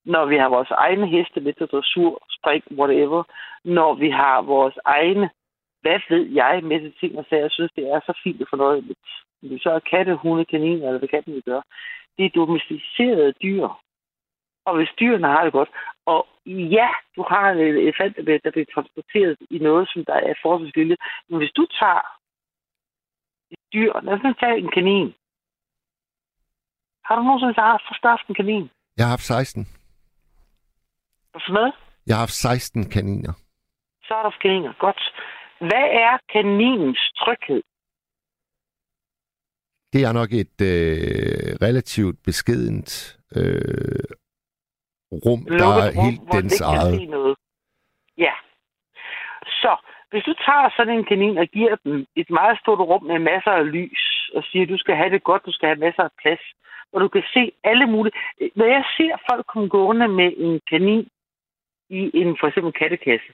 [0.04, 3.22] Når vi har vores egne heste med til dressur, spring, whatever.
[3.64, 5.30] Når vi har vores egne,
[5.82, 8.48] hvad ved jeg, med til ting og sager, jeg synes, det er så fint og
[8.50, 8.98] fornøjeligt.
[9.42, 11.62] Om så er katte, hunde, kaniner, eller hvad katten vi gør.
[12.16, 13.68] Det er domesticerede dyr.
[14.64, 15.70] Og hvis dyrene har det godt,
[16.06, 20.76] og ja, du har en elefant, der bliver transporteret i noget, som der er forholdsvis
[20.76, 20.96] lille,
[21.28, 22.02] men hvis du tager
[23.50, 25.14] et dyr, lad os tage en kanin.
[27.04, 27.54] Har du nogensinde
[28.02, 28.70] haft en kanin?
[28.96, 29.66] Jeg har haft 16.
[31.32, 31.72] Hvad?
[32.06, 33.32] Jeg har haft 16 kaniner.
[34.04, 34.72] Så er der kaniner.
[34.78, 35.00] Godt.
[35.68, 37.62] Hvad er kaninens tryghed?
[39.92, 42.90] Det er nok et øh, relativt beskedent
[43.36, 44.04] øh,
[45.24, 46.94] rum, Lukket der er rum, helt hvor dens det kan eget.
[47.00, 47.36] se noget.
[48.18, 48.34] Ja.
[49.62, 49.72] Så,
[50.10, 53.50] hvis du tager sådan en kanin og giver den et meget stort rum med masser
[53.60, 54.02] af lys,
[54.34, 56.44] og siger, at du skal have det godt, du skal have masser af plads,
[56.90, 58.14] hvor du kan se alle mulige...
[58.56, 61.08] Når jeg ser folk komme gående med en kanin
[61.90, 63.30] i en for eksempel kattekasse,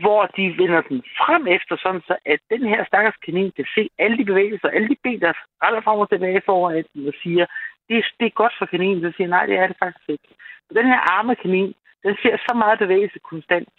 [0.00, 3.90] hvor de vender den frem efter, sådan så at den her stakkels kanin kan se
[3.98, 7.46] alle de bevægelser, alle de ben, der aller frem og tilbage foran den, og siger,
[7.88, 9.02] det er, det er godt for kaninen.
[9.02, 10.28] Så siger nej, det er det faktisk ikke.
[10.66, 11.74] Så den her arme kanin,
[12.04, 13.74] den ser så meget bevægelse konstant.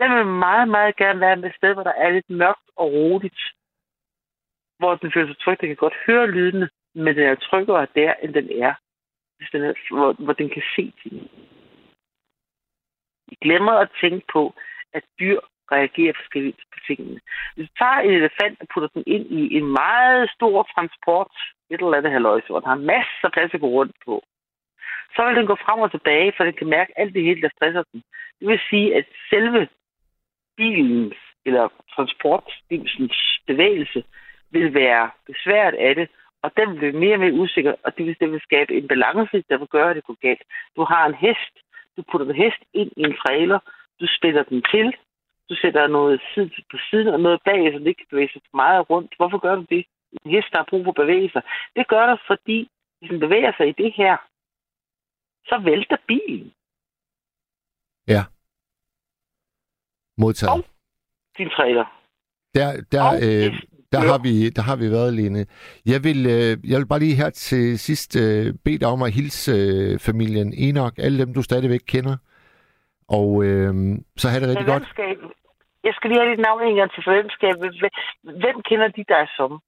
[0.00, 2.92] Den vil meget, meget gerne være med et sted, hvor der er lidt mørkt og
[2.92, 3.40] roligt.
[4.78, 5.60] Hvor den føler sig tryg.
[5.60, 8.74] Den kan godt høre lydene, men den er tryggere der, end den er,
[9.38, 11.30] hvis den er hvor, hvor den kan se ting.
[13.28, 14.54] Vi glemmer at tænke på,
[14.92, 15.40] at dyr
[15.72, 17.20] reagerer forskelligt på tingene.
[17.54, 21.32] Hvis du tager en elefant og putter den ind i en meget stor transport,
[21.70, 24.14] et eller andet halvøjse, hvor den har masser af plads at gå rundt på,
[25.16, 27.48] så vil den gå frem og tilbage, for den kan mærke alt det hele, der
[27.56, 28.02] stresser den.
[28.40, 29.68] Det vil sige, at selve
[30.56, 34.04] bilens eller transportbilens bevægelse
[34.50, 36.08] vil være besværet af det,
[36.42, 38.88] og den vil blive mere og mere usikker, og det vil, det vil skabe en
[38.88, 40.42] balance, der vil gøre, at det går galt.
[40.76, 41.54] Du har en hest,
[41.96, 43.58] du putter en hest ind i en trailer,
[44.00, 44.96] du spænder den til,
[45.48, 48.42] du sætter noget side på siden og noget bag, så det ikke kan bevæge sig
[48.50, 49.12] for meget rundt.
[49.16, 49.84] Hvorfor gør du det?
[50.12, 51.42] En hest, der har brug for at bevæge sig.
[51.76, 52.58] Det gør du, fordi
[52.98, 54.16] hvis den bevæger sig i det her,
[55.48, 56.52] så vælter bilen.
[58.08, 58.22] Ja.
[60.18, 60.52] Modtaget.
[60.52, 60.64] Og
[61.38, 61.86] din trailer.
[62.54, 65.46] Der, der, Og øh, der, har vi, der har vi været, Lene.
[65.86, 69.12] Jeg vil, øh, jeg vil bare lige her til sidst øh, bede dig om at
[69.12, 72.16] hilse øh, familien Enoch, alle dem, du stadigvæk kender.
[73.08, 73.74] Og øh,
[74.16, 74.82] så have det rigtig godt.
[75.84, 77.54] Jeg skal lige have dit navn en gang til for venskab.
[78.22, 79.58] Hvem kender de dig som?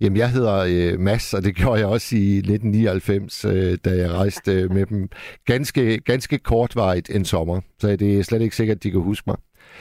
[0.00, 4.10] Jamen, jeg hedder øh, Mads, og det gjorde jeg også i 1999, øh, da jeg
[4.12, 5.08] rejste øh, med dem.
[5.46, 9.24] Ganske, ganske kortvarigt en sommer, så det er slet ikke sikkert, at de kan huske
[9.26, 9.36] mig.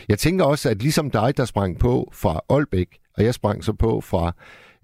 [0.09, 2.87] Jeg tænker også, at ligesom dig, der sprang på fra Aalbæk,
[3.17, 4.31] og jeg sprang så på fra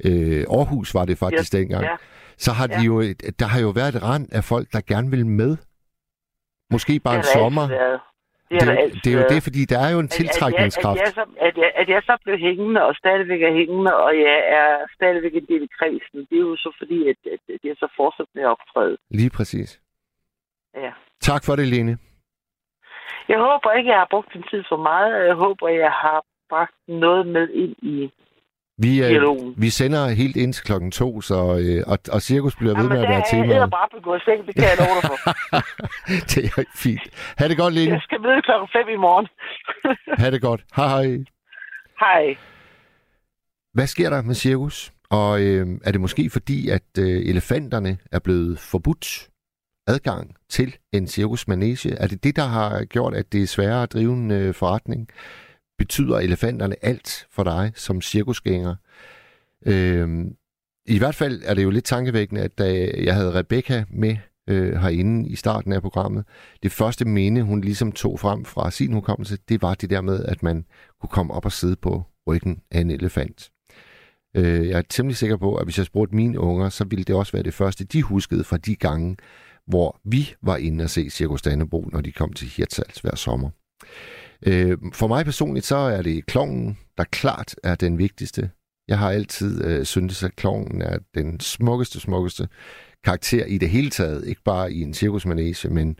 [0.05, 1.95] øh, Aarhus, var det faktisk Ja, dengang, ja.
[2.37, 2.81] så har de Ja.
[2.81, 3.01] jo,
[3.39, 5.57] der har jo været et rand af folk, der gerne vil med.
[6.73, 7.67] Måske bare en sommer.
[7.67, 7.99] været.
[8.51, 10.29] Det, Det, jo- det er jo det, fordi der er jo en At- at jeg-
[10.29, 10.99] tiltrækningskraft.
[10.99, 14.11] At jeg, så, at, jeg, at jeg så blev hængende, og stadigvæk er hængende, og
[14.27, 16.19] jeg er stadigvæk en del i kredsen.
[16.29, 18.97] Det er jo så fordi, at, at, at jeg så fortsat med at optræde.
[19.09, 19.79] Lige præcis.
[20.75, 20.91] Ja.
[21.21, 21.97] Tak for det, Lene.
[23.29, 26.23] Jeg håber ikke, jeg har brugt din tid for meget, og jeg håber, jeg har
[26.49, 28.11] bragt noget med ind i
[28.79, 29.53] Vi, øh, dialogen.
[29.57, 32.97] vi sender helt ind til klokken to, så, øh, og, og cirkus bliver ved med
[32.97, 35.17] at være der er bare begået seng, det kan jeg love dig for.
[36.31, 37.01] det er fint.
[37.37, 37.91] Ha' det godt, Lene.
[37.91, 39.27] Jeg skal møde klokken 5 i morgen.
[40.21, 40.61] Ha' det godt.
[40.75, 41.23] Hej hej.
[41.99, 42.37] Hej.
[43.73, 44.93] Hvad sker der med cirkus?
[45.09, 49.29] Og øh, er det måske fordi, at øh, elefanterne er blevet forbudt
[49.87, 51.95] adgang til en cirkusmanege?
[51.95, 55.09] Er det det, der har gjort, at det er sværere at drive en øh, forretning?
[55.77, 58.75] Betyder elefanterne alt for dig som cirkusgænger?
[59.65, 60.25] Øh,
[60.85, 64.17] I hvert fald er det jo lidt tankevækkende, at da jeg havde Rebecca med
[64.47, 66.25] øh, herinde i starten af programmet,
[66.63, 70.25] det første minde, hun ligesom tog frem fra sin hukommelse, det var det der med,
[70.25, 70.65] at man
[71.01, 73.51] kunne komme op og sidde på ryggen af en elefant.
[74.35, 77.15] Øh, jeg er temmelig sikker på, at hvis jeg spurgte mine unger, så ville det
[77.15, 79.17] også være det første, de huskede fra de gange,
[79.67, 83.49] hvor vi var inde og se Cirkus Dannebro, når de kom til Hirtshals hver sommer.
[84.45, 88.49] Øh, for mig personligt, så er det klovnen, der klart er den vigtigste.
[88.87, 92.47] Jeg har altid øh, syntes, at klovnen er den smukkeste, smukkeste
[93.03, 94.27] karakter i det hele taget.
[94.27, 95.99] Ikke bare i en cirkusmanege, men,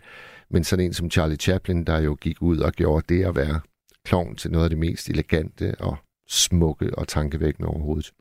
[0.49, 3.59] men sådan en som Charlie Chaplin, der jo gik ud og gjorde det at være
[4.05, 8.11] klovn til noget af det mest elegante og smukke og tankevækkende overhovedet.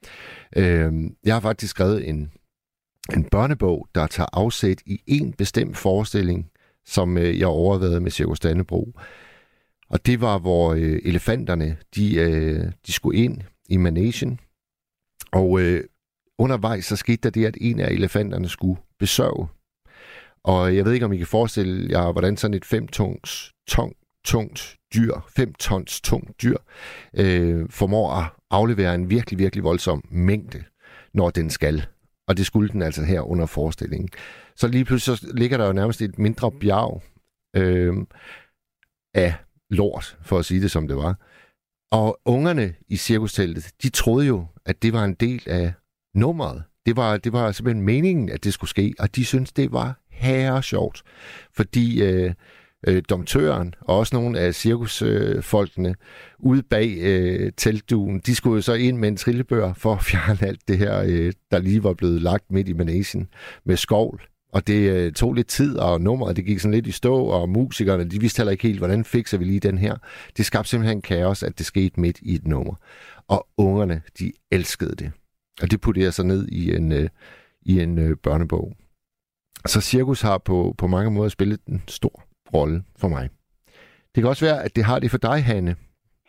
[0.57, 0.93] Øh,
[1.25, 2.33] jeg har faktisk skrevet en,
[3.15, 6.51] en børnebog, der tager afsæt i en bestemt forestilling,
[6.87, 8.93] som øh, jeg overvejede med Cirkus Dannebro.
[9.89, 14.41] Og det var, hvor øh, elefanterne, de, øh, de skulle ind i managen,
[15.33, 15.85] og øh,
[16.39, 19.47] undervejs så skete der det, at en af elefanterne skulle besøge.
[20.45, 23.97] Og jeg ved ikke, om I kan forestille jer, hvordan sådan et fem tungs, tung,
[24.25, 26.57] tungt dyr, fem tons tungt dyr,
[27.17, 30.65] øh, formår at aflevere en virkelig, virkelig voldsom mængde,
[31.15, 31.87] når den skal.
[32.29, 34.09] Og det skulle den altså her under forestillingen.
[34.57, 37.03] Så lige pludselig så ligger der jo nærmest et mindre bjerg
[37.57, 37.95] øh,
[39.15, 39.35] af
[39.71, 41.19] lort, for at sige det som det var.
[41.93, 45.73] Og ungerne i cirkusteltet, de troede jo, at det var en del af
[46.15, 46.63] nummeret.
[46.87, 50.01] Det var, det var simpelthen meningen, at det skulle ske, og de syntes, det var
[50.11, 51.03] herre sjovt.
[51.53, 52.35] Fordi øh,
[52.87, 55.95] øh, domtøren og også nogle af cirkusfolkene øh,
[56.39, 60.49] ude bag øh, teltduen, de skulle jo så ind med en trillebør for at fjerne
[60.49, 63.29] alt det her, øh, der lige var blevet lagt midt i managen
[63.65, 64.23] med skovl.
[64.53, 67.49] Og det øh, tog lidt tid, og nummeret det gik sådan lidt i stå, og
[67.49, 69.97] musikerne de vidste heller ikke helt, hvordan fikser vi lige den her.
[70.37, 72.75] Det skabte simpelthen kaos, at det skete midt i et nummer.
[73.29, 75.13] Og ungerne, de elskede det.
[75.63, 77.09] Og det puttede jeg så ned i en, øh,
[77.63, 78.73] i en øh, børnebog.
[79.67, 82.23] Så cirkus har på, på mange måder spillet en stor
[82.55, 83.29] rolle for mig.
[84.15, 85.77] Det kan også være, at det har det for dig, Hanne.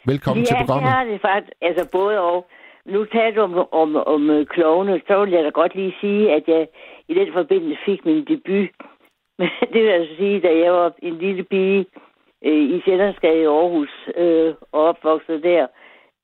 [0.05, 0.89] Velkommen ja, til programmet.
[0.89, 1.51] Ja, det har det faktisk.
[1.61, 2.45] Altså både og.
[2.87, 6.31] Nu talte du om, om, om øh, klovne, så vil jeg da godt lige sige,
[6.31, 6.67] at jeg
[7.07, 8.69] i den forbindelse fik min debut.
[9.39, 11.85] Men det vil altså sige, da jeg var en lille pige
[12.45, 15.67] øh, i Sjællandsgade i Aarhus øh, og opvokset der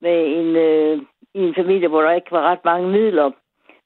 [0.01, 0.97] med en, øh,
[1.33, 3.31] i en familie, hvor der ikke var ret mange midler,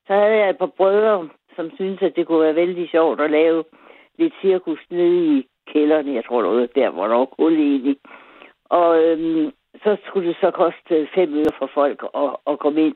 [0.08, 3.32] så havde jeg et par brødre, som syntes, at det kunne være vældig sjovt at
[3.32, 3.64] lave
[4.18, 6.16] lidt cirkus nede i kælderen.
[6.16, 7.98] Jeg tror, der var der, hvor var kul i.
[8.70, 9.52] Og øhm,
[9.84, 12.96] så skulle det så koste fem øre for folk at, at komme ind.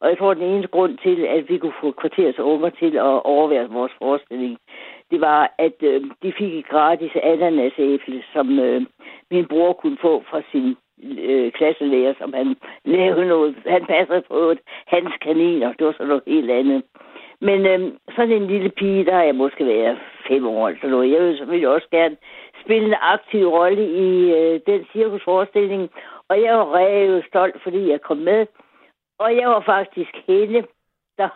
[0.00, 3.22] Og jeg tror, den eneste grund til, at vi kunne få kvarters unger til at
[3.34, 4.58] overvære vores forestilling,
[5.10, 8.82] det var, at øh, de fik et gratis ananasæble, som øh,
[9.30, 13.56] min bror kunne få fra sin øh, klasselærer, som han lavede noget.
[13.66, 14.54] Han passede på
[14.86, 15.72] hans kaniner.
[15.72, 16.82] Det var så noget helt andet.
[17.40, 21.12] Men øh, sådan en lille pige, der har jeg måske været fem år eller noget.
[21.12, 22.16] Jeg vil selvfølgelig også gerne
[22.64, 25.90] spille en aktiv rolle i øh, den cirkusforestilling.
[26.28, 28.46] Og jeg var revet stolt, fordi jeg kom med.
[29.18, 30.62] Og jeg var faktisk hende,
[31.18, 31.28] der,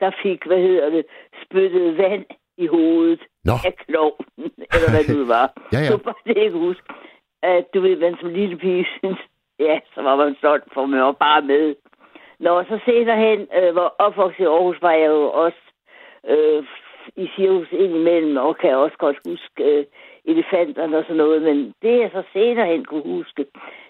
[0.00, 1.04] der fik, hvad hedder det,
[1.44, 2.24] spyttet vand
[2.56, 3.52] i hovedet Nå.
[3.66, 4.26] af kloven,
[4.74, 5.46] eller hvad det nu var.
[5.72, 5.86] Ja, ja.
[5.86, 6.82] Så bare det ikke huske,
[7.42, 9.18] at du ved, man som lille pige synes,
[9.58, 11.74] ja, så var man stolt, for man var bare med.
[12.40, 15.62] Nå, så senere hen øh, hvor opvokset i Aarhus, var jeg jo også
[16.26, 16.64] øh,
[17.16, 19.84] i cirkus indimellem, og kan også godt huske øh,
[20.24, 21.42] elefanterne og sådan noget.
[21.42, 23.46] Men det, jeg så senere hen kunne huske,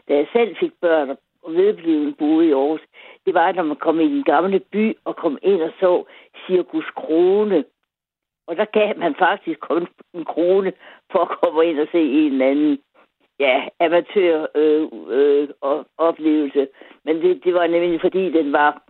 [0.08, 1.10] da jeg selv fik børn
[1.42, 2.80] og vedblivende boede i Aarhus,
[3.26, 6.04] det var, når man kom i den gamle by og kom ind og så
[6.46, 7.64] Cirkus Krone.
[8.46, 10.72] Og der gav man faktisk kun en krone
[11.12, 12.78] for at komme ind og se en eller anden
[13.40, 16.68] ja, amatør øh, øh, og oplevelse.
[17.04, 18.82] Men det, det var nemlig fordi, den var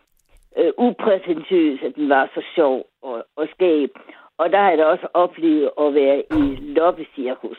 [0.57, 3.91] øh, upræsentøs, at den var så sjov og, og skæb.
[4.39, 7.59] Og der har jeg da også oplevet at være i loppecirkus.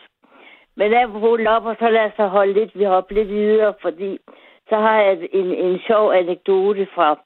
[0.76, 0.94] Men
[1.48, 4.20] op, og så lad os så holde lidt, vi hopper lidt videre, fordi
[4.70, 7.20] så har jeg en, en sjov anekdote fra,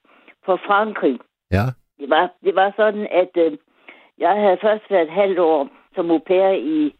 [0.44, 1.18] fra Frankrig.
[1.50, 1.64] Ja.
[1.98, 3.58] Det var, det var sådan, at øh,
[4.18, 6.94] jeg havde først været et halvt år som au pair i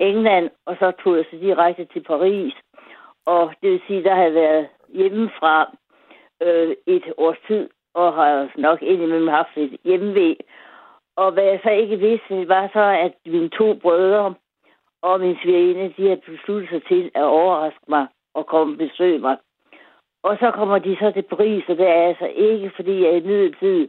[0.00, 2.54] England, og så tog jeg så direkte til Paris.
[3.26, 5.76] Og det vil sige, der havde været hjemmefra
[6.42, 10.36] øh, et års tid, og har nok indimellem haft et hjemmevæg.
[11.16, 14.34] Og hvad jeg så ikke vidste, var så, at mine to brødre
[15.02, 19.18] og min svigerinde, de havde besluttet sig til at overraske mig og komme og besøge
[19.18, 19.36] mig.
[20.22, 23.26] Og så kommer de så til Paris, og det er altså ikke, fordi jeg er
[23.30, 23.88] midlertid,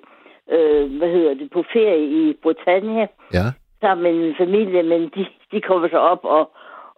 [0.50, 3.46] øh, hvad hedder det, på ferie i Bretagne, Ja
[3.82, 6.52] sammen med min familie, men de, de kommer så op og,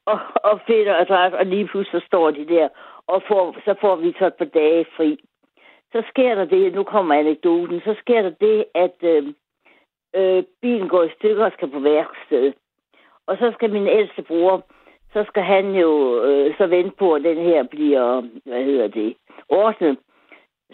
[0.06, 2.70] og, og finder og drak, og lige pludselig så står de der,
[3.08, 5.20] og får, så får vi så et par dage fri.
[5.92, 9.34] Så sker der det, nu kommer anekdoten, så sker der det, at øh,
[10.16, 12.54] øh, bilen går i stykker og skal på værksted.
[13.28, 14.64] Og så skal min ældste bror,
[15.14, 19.16] så skal han jo øh, så vente på, at den her bliver, hvad hedder det,
[19.50, 19.98] ordnet.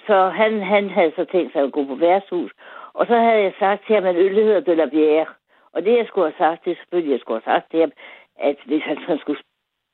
[0.08, 2.52] Så han, han havde så tænkt sig at gå på værtshus.
[2.94, 5.37] Og så havde jeg sagt til ham, at øl hedder de la bière.
[5.78, 7.92] Og det, jeg skulle have sagt, det er selvfølgelig, jeg skulle have sagt til ham,
[8.40, 9.42] at hvis han, han skulle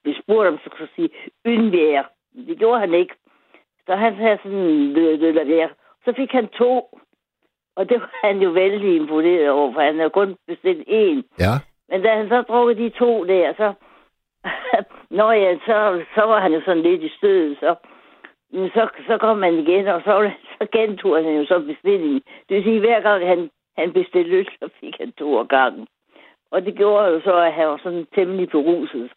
[0.03, 1.09] blive spurgt om, så jeg sige,
[1.45, 2.07] bière.
[2.47, 3.15] Det gjorde han ikke.
[3.85, 4.93] Så han sagde sådan,
[5.49, 5.73] bière.
[6.05, 6.99] Så fik han to.
[7.75, 11.19] Og det var han jo vældig imponeret over, for han havde kun bestilt én.
[11.39, 11.53] Ja.
[11.89, 13.73] Men da han så drukkede de to der, så...
[15.19, 17.75] Nå ja, så, så var han jo sådan lidt i stødet, så...
[18.51, 22.21] Men så, så kom man igen, og så, så gentog han jo så bestillingen.
[22.49, 25.87] Det vil sige, hver gang han, han bestilte øl, så fik han to af gangen.
[26.51, 29.11] Og det gjorde jo så, at han var sådan temmelig beruset.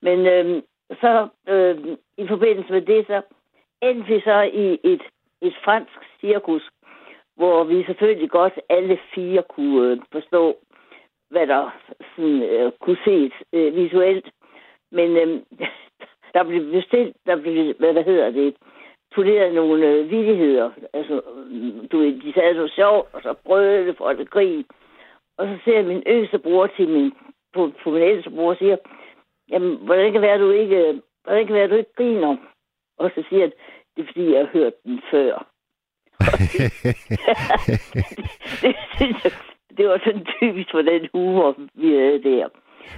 [0.00, 0.62] Men øh,
[1.00, 1.76] så øh,
[2.18, 3.22] i forbindelse med det, så
[3.82, 5.02] endte vi så i et,
[5.40, 6.70] et fransk cirkus,
[7.36, 10.56] hvor vi selvfølgelig godt alle fire kunne øh, forstå,
[11.30, 11.70] hvad der
[12.16, 14.30] sådan, øh, kunne ses øh, visuelt.
[14.90, 15.40] Men øh,
[16.34, 18.56] der blev bestilt, der blev, hvad hvad hedder det,
[19.14, 20.70] turneret nogle øh, vidigheder.
[20.92, 21.20] Altså,
[21.92, 24.64] du ved, de sagde så sjovt, og så brød det for at grin.
[25.38, 27.12] Og så ser min yngste bror til min,
[27.54, 28.76] på, på min ældste bror og siger,
[29.50, 32.36] jamen, hvordan kan det være, du ikke, øh, hvordan kan det være, du ikke griner?
[32.98, 33.52] Og så siger han,
[33.96, 35.46] det er fordi, jeg har hørt den før.
[38.62, 39.34] det, det,
[39.76, 42.48] det var sådan typisk for den humor, vi havde der.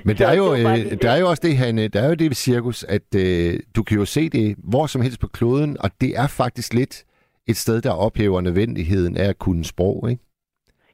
[0.05, 2.09] Men der er, jo, det øh, det der er jo også det, Hanne, der er
[2.09, 5.29] jo det ved cirkus, at øh, du kan jo se det hvor som helst på
[5.29, 7.05] kloden, og det er faktisk lidt
[7.49, 10.23] et sted, der ophæver nødvendigheden af at kunne sprog, ikke?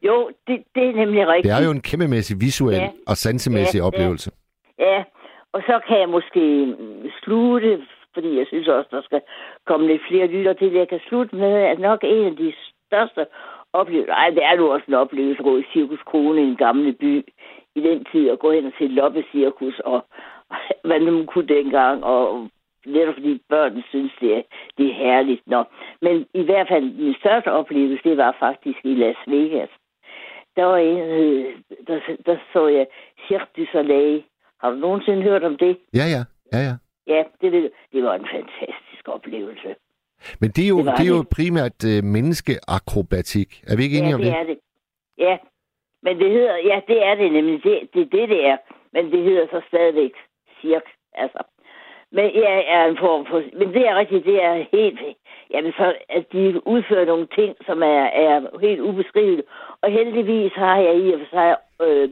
[0.03, 1.45] Jo, det, det er nemlig rigtigt.
[1.55, 2.88] Det er jo en kæmpemæssig visuel Ja.
[3.07, 3.86] og sansemæssig Ja, ja.
[3.86, 4.30] oplevelse.
[4.78, 4.99] Ja,
[5.53, 7.70] og så kan jeg måske mm, slutte,
[8.14, 9.20] fordi jeg synes også, der skal
[9.66, 10.72] komme lidt flere lytter til.
[10.72, 12.53] Jeg kan slutte med, at nok en af de
[12.86, 13.26] største
[13.72, 17.14] oplevelser, nej, det er nu også en oplevelse i Cirkus Kone i en gamle by
[17.75, 20.07] i den tid, at gå hen og se loppecirkus, og
[20.87, 22.49] hvad nu kunne dengang, og
[22.87, 24.43] netop fordi børnene synes, det er,
[24.79, 25.43] det er herligt.
[25.47, 25.64] Nå.
[26.03, 29.68] Men i hvert fald, min største oplevelse, det var faktisk i Las Vegas.
[30.57, 31.55] Der var en, øh,
[31.87, 32.87] der, der så jeg
[33.29, 34.23] Cirque du Soleil.
[34.61, 35.77] Har du nogensinde hørt om det?
[35.95, 36.23] Ja, ja.
[36.53, 36.75] ja, ja.
[37.07, 39.75] Ja, det, det var en fantastisk oplevelse.
[40.41, 43.62] Men det er jo, Det det er jo primært øh, menneskeakrobatik.
[43.68, 44.41] Er vi ikke enige ja, om det det?
[44.41, 44.59] er det.
[45.18, 45.39] Ja,
[46.03, 47.64] men det hedder, ja, det er det nemlig.
[47.64, 48.57] Det, det er det, det er.
[48.92, 50.12] Men det hedder så stadigvæk
[50.61, 51.42] cirk, altså.
[52.12, 55.01] Men ja, er en form for, men det er rigtigt, det er helt,
[55.51, 59.42] jamen så, at de udfører nogle ting, som er, er helt ubeskrivelige.
[59.82, 62.11] Og heldigvis har jeg i og for sig, øh,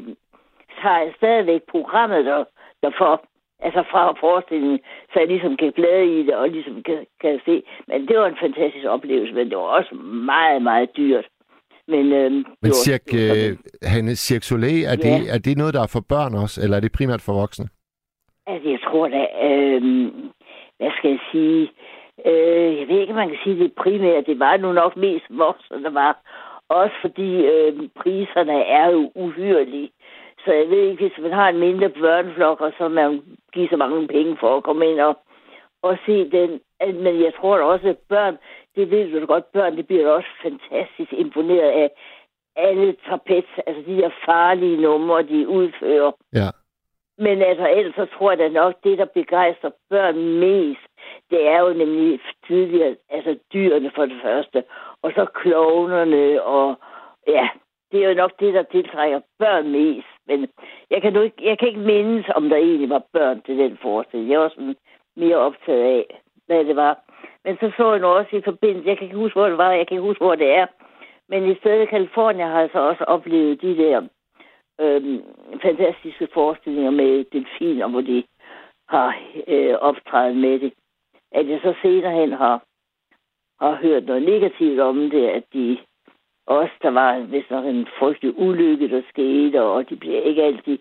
[0.69, 2.45] har jeg stadigvæk programmet der,
[2.83, 3.25] derfor,
[3.61, 4.81] altså fra forestillingen,
[5.13, 7.63] så jeg ligesom kan glæde i det, og ligesom kan, kan se.
[7.87, 11.27] Men det var en fantastisk oplevelse, men det var også meget, meget dyrt.
[11.89, 12.31] Men, øh,
[12.63, 16.57] Men sådan- øh, Hanne, Soleil, er, det, er det noget, der er for børn også,
[16.63, 17.67] eller er det primært for voksne?
[18.47, 19.83] Altså, jeg tror da, øh,
[20.79, 21.63] hvad skal jeg sige,
[22.27, 25.83] øh, jeg ved ikke, man kan sige det primært, det var nu nok mest voksne,
[25.83, 26.13] der var,
[26.69, 29.91] også fordi øh, priserne er jo uhyrlige.
[30.45, 33.23] Så jeg ved ikke, hvis man har en mindre børneflok, og så man
[33.53, 35.19] giver så mange penge for at komme ind og,
[35.83, 36.51] og se den.
[37.05, 38.37] Men jeg tror også, at børn,
[38.79, 41.91] det ved du da godt, børn, det bliver også fantastisk imponeret af
[42.57, 46.13] alle trapez, altså de der farlige numre, de udfører.
[46.35, 46.49] Ja.
[47.19, 50.89] Men altså, ellers så tror jeg da nok, det, der begejstrer børn mest,
[51.31, 54.65] det er jo nemlig tidligere, altså dyrene for det første,
[55.03, 56.77] og så klovnerne, og
[57.27, 57.49] ja,
[57.93, 60.13] det er jo nok det, der tiltrækker børn mest.
[60.27, 60.49] Men
[60.91, 63.79] jeg kan, nu ikke, jeg kan ikke mindes, om der egentlig var børn til den
[63.83, 64.31] forestilling.
[64.31, 64.77] Jeg var sådan
[65.17, 67.08] mere optaget af, hvad det var.
[67.45, 69.73] Men så så jeg nu også i forbindelse, jeg kan ikke huske, hvor det var,
[69.73, 70.67] jeg kan ikke huske, hvor det er.
[71.29, 74.03] Men i stedet i Kalifornien har jeg så også oplevet de der
[74.81, 75.21] øh,
[75.63, 78.25] fantastiske forestillinger med delfiner, hvor de
[78.89, 80.73] har øh, optrædet med det.
[81.33, 82.63] At jeg så senere hen har,
[83.61, 85.79] har hørt noget negativt om det, at de
[86.47, 90.79] også, der var vist nok en frygtelig ulykke, der skete, og de bliver ikke altid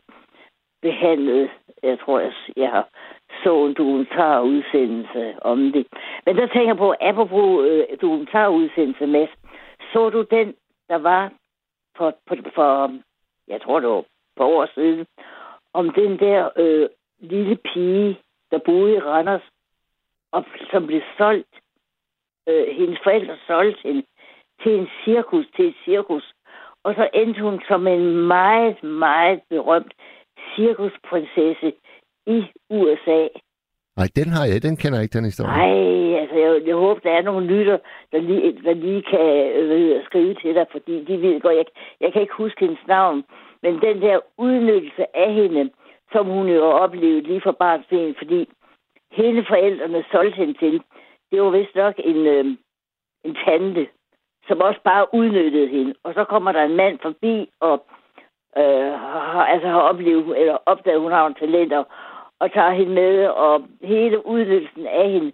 [0.82, 1.50] behandlet.
[1.84, 2.90] Jeg tror, jeg, jeg har
[3.44, 5.88] så en dokumentarudsendelse om det.
[6.26, 9.30] Men der tænker jeg på, apropos øh, dokumentarudsendelse, Mads,
[9.94, 10.56] så du den,
[10.90, 11.32] der var
[11.98, 12.98] for, for, for
[13.48, 14.04] jeg tror det var
[14.36, 15.06] på år siden,
[15.74, 18.20] om den der øh, lille pige,
[18.52, 19.42] der boede i Randers,
[20.32, 21.54] og som blev solgt.
[22.50, 24.04] Øh, hendes forældre solgte hende
[24.64, 26.34] til en cirkus, til et cirkus.
[26.84, 29.94] Og så endte hun som en meget, meget berømt
[30.56, 31.74] cirkusprinsesse
[32.28, 33.28] i USA.
[33.98, 34.64] Nej, den har jeg.
[34.64, 35.52] Den kender jeg ikke, den historie.
[35.52, 37.78] Nej, altså jeg, jeg håber, der er nogle lytter,
[38.12, 39.30] der lige, der lige kan
[39.62, 41.66] øh, skrive til dig, fordi de ved godt, jeg,
[42.02, 43.24] jeg kan ikke huske hendes navn,
[43.64, 45.70] men den der udnyttelse af hende,
[46.12, 48.50] som hun jo har oplevet lige fra barnsben, fordi
[49.12, 50.82] hele forældrene solgte hende til,
[51.32, 52.46] det var vist nok en, øh,
[53.24, 53.88] en tante,
[54.48, 55.94] som også bare udnyttede hende.
[56.04, 57.86] Og så kommer der en mand forbi, og
[58.58, 58.92] øh,
[59.34, 61.88] har, altså har oplevet, eller opdaget, at hun har en talenter, og
[62.54, 65.32] tager hende med, og hele udnyttelsen af hende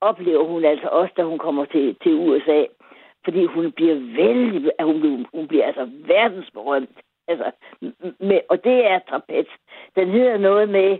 [0.00, 2.64] oplever hun altså også, da hun kommer til, til USA.
[3.24, 6.98] Fordi hun bliver vældig, hun bliver, hun bliver altså verdensberømt.
[7.28, 7.50] Altså,
[8.20, 9.46] med, og det er trapez.
[9.96, 10.98] Den hedder noget med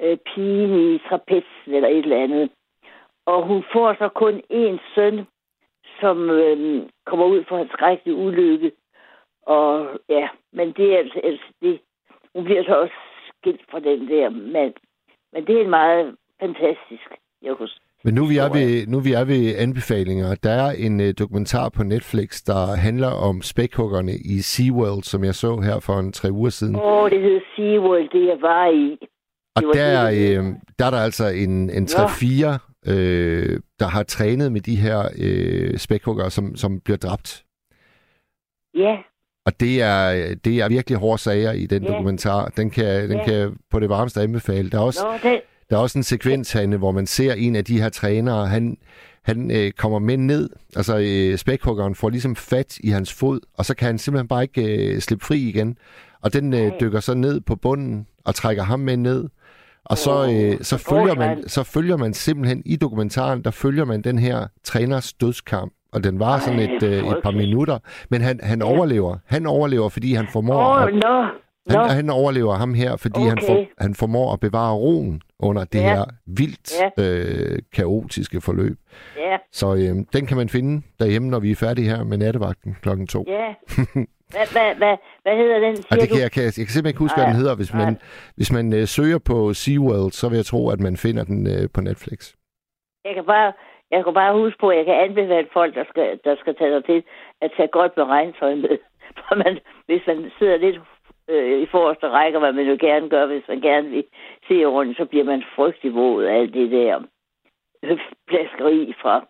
[0.00, 2.50] øh, pigen i trapezen eller et eller andet.
[3.26, 5.26] Og hun får så kun én søn,
[6.00, 8.72] som øh, kommer ud for en skrækkelig ulykke.
[9.42, 11.80] Og ja, men det er altså, altså det,
[12.34, 12.94] hun bliver så også
[13.78, 14.74] fra den der mand.
[15.32, 17.08] Men det er en meget fantastisk,
[17.56, 17.68] kunne
[18.04, 20.34] men nu vi er ved, nu vi er ved anbefalinger.
[20.42, 25.34] Der er en uh, dokumentar på Netflix, der handler om spækhuggerne i SeaWorld, som jeg
[25.34, 26.76] så her for en tre uger siden.
[26.76, 28.98] Åh, oh, det hedder SeaWorld, det jeg var i.
[29.56, 30.44] Og der, øh,
[30.78, 35.78] der er der altså en, en 3-4, øh, der har trænet med de her øh,
[35.78, 37.44] spækhuggere, som, som bliver dræbt.
[38.74, 38.96] Ja.
[39.48, 41.92] Og det er, det er virkelig hårde sager i den ja.
[41.92, 42.52] dokumentar.
[42.56, 43.24] Den kan, den ja.
[43.24, 44.70] kan på det varmeste anbefale.
[44.70, 45.40] Der er også, Nå, det...
[45.70, 48.76] der er også en sekvens herinde, hvor man ser en af de her trænere, han,
[49.22, 53.64] han øh, kommer med ned, altså øh, spækhuggeren får ligesom fat i hans fod, og
[53.64, 55.78] så kan han simpelthen bare ikke øh, slippe fri igen.
[56.22, 59.28] Og den øh, dykker så ned på bunden og trækker ham med ned.
[59.84, 64.02] Og så, øh, så, følger man, så følger man simpelthen i dokumentaren, der følger man
[64.02, 67.78] den her træners dødskamp og den var sådan et, øh, et par minutter.
[68.10, 68.64] Men han, han ja.
[68.64, 69.16] overlever.
[69.26, 70.74] Han overlever, fordi han formår...
[70.74, 71.22] Oh, at, no.
[71.72, 71.80] No.
[71.80, 73.28] Han, han overlever ham her, fordi okay.
[73.28, 75.94] han, for, han formår at bevare roen under det ja.
[75.94, 77.02] her vildt ja.
[77.02, 78.78] øh, kaotiske forløb.
[79.16, 79.36] Ja.
[79.52, 83.06] Så øh, den kan man finde derhjemme, når vi er færdige her med nattevagten klokken
[83.06, 83.24] to.
[83.28, 83.54] Ja.
[84.28, 85.76] Hvad, hvad, hvad, hvad hedder den?
[85.76, 87.54] Siger det kan, jeg, kan, jeg kan simpelthen ikke huske, Ej, hvad den hedder.
[87.56, 87.98] Hvis man,
[88.36, 91.68] hvis man øh, søger på SeaWorld, så vil jeg tro, at man finder den øh,
[91.74, 92.34] på Netflix.
[93.04, 93.52] Jeg kan bare
[93.90, 96.72] jeg kan bare huske på, at jeg kan anbefale folk, der skal, der skal tage
[96.74, 97.02] sig til,
[97.40, 98.78] at tage godt med regntøj med.
[99.28, 100.78] For man, hvis man sidder lidt
[101.28, 104.04] øh, i forreste række, hvad man jo gerne gør, hvis man gerne vil
[104.48, 107.02] se rundt, så bliver man frygtelig våd af alt det der
[108.28, 109.26] plaskeri fra,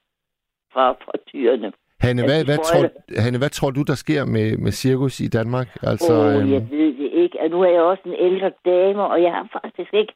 [0.72, 1.72] fra, fra dyrene.
[2.00, 2.82] Hanne, hvad, hvad, tror,
[3.22, 5.68] Hanne, hvad tror du, der sker med, med cirkus i Danmark?
[5.82, 6.52] Altså, oh, øhm...
[6.52, 7.40] jeg ved det ikke.
[7.40, 10.12] Og nu er jeg også en ældre dame, og jeg har faktisk ikke...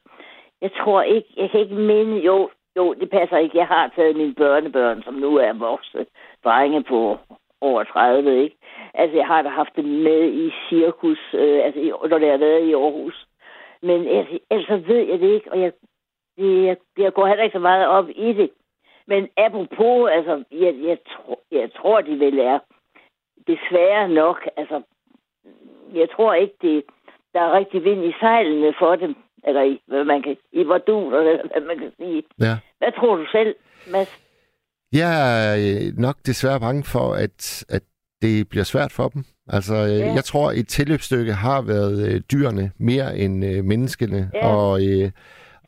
[0.61, 1.29] Jeg tror ikke...
[1.37, 2.17] Jeg kan ikke minde...
[2.25, 3.57] Jo, jo, det passer ikke.
[3.57, 6.05] Jeg har taget mine børnebørn, som nu er voksne
[6.43, 7.17] drenge på
[7.61, 8.55] over 30, ikke?
[8.93, 12.63] Altså, jeg har da haft dem med i cirkus, øh, altså, når det har været
[12.63, 13.27] i Aarhus.
[13.81, 15.71] Men altså, altså ved jeg det ikke, og jeg,
[16.37, 18.49] det, jeg, jeg går heller ikke så meget op i det.
[19.07, 22.59] Men apropos, altså, jeg, jeg, tro, jeg tror, de vil er
[23.47, 24.47] desværre nok.
[24.57, 24.81] Altså,
[25.93, 26.83] jeg tror ikke, det,
[27.33, 29.15] der er rigtig vind i sejlene for dem
[29.47, 32.23] eller i, hvad man kan, i vardun, eller hvad man kan sige.
[32.39, 32.55] Ja.
[32.77, 33.55] Hvad tror du selv,
[33.91, 34.19] Mads?
[34.93, 37.81] Jeg er øh, nok desværre bange for, at, at
[38.21, 39.23] det bliver svært for dem.
[39.47, 40.13] Altså, øh, ja.
[40.13, 44.31] jeg tror, et tilløbsstykke har været øh, dyrene mere end øh, menneskene.
[44.33, 44.47] Ja.
[44.47, 45.11] Og, øh,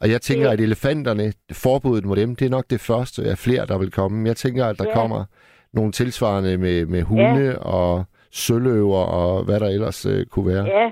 [0.02, 3.66] og jeg tænker, at elefanterne, forbuddet mod dem, det er nok det første af flere,
[3.66, 4.28] der vil komme.
[4.28, 4.94] Jeg tænker, at der ja.
[4.94, 5.26] kommer
[5.74, 7.58] nogle tilsvarende med, med hunde ja.
[7.58, 10.66] og søløver og hvad der ellers øh, kunne være.
[10.66, 10.92] Ja,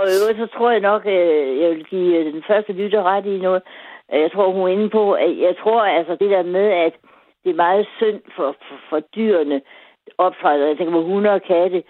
[0.00, 3.02] og i øvrigt, så tror jeg nok, øh, jeg vil give øh, den første lytter
[3.02, 3.62] ret i noget.
[4.12, 6.94] Jeg tror, hun er inde på, at jeg tror altså det der med, at
[7.44, 9.60] det er meget synd for, for, for dyrene
[10.18, 10.66] optræder.
[10.66, 11.82] Jeg tænker på hunde og katte.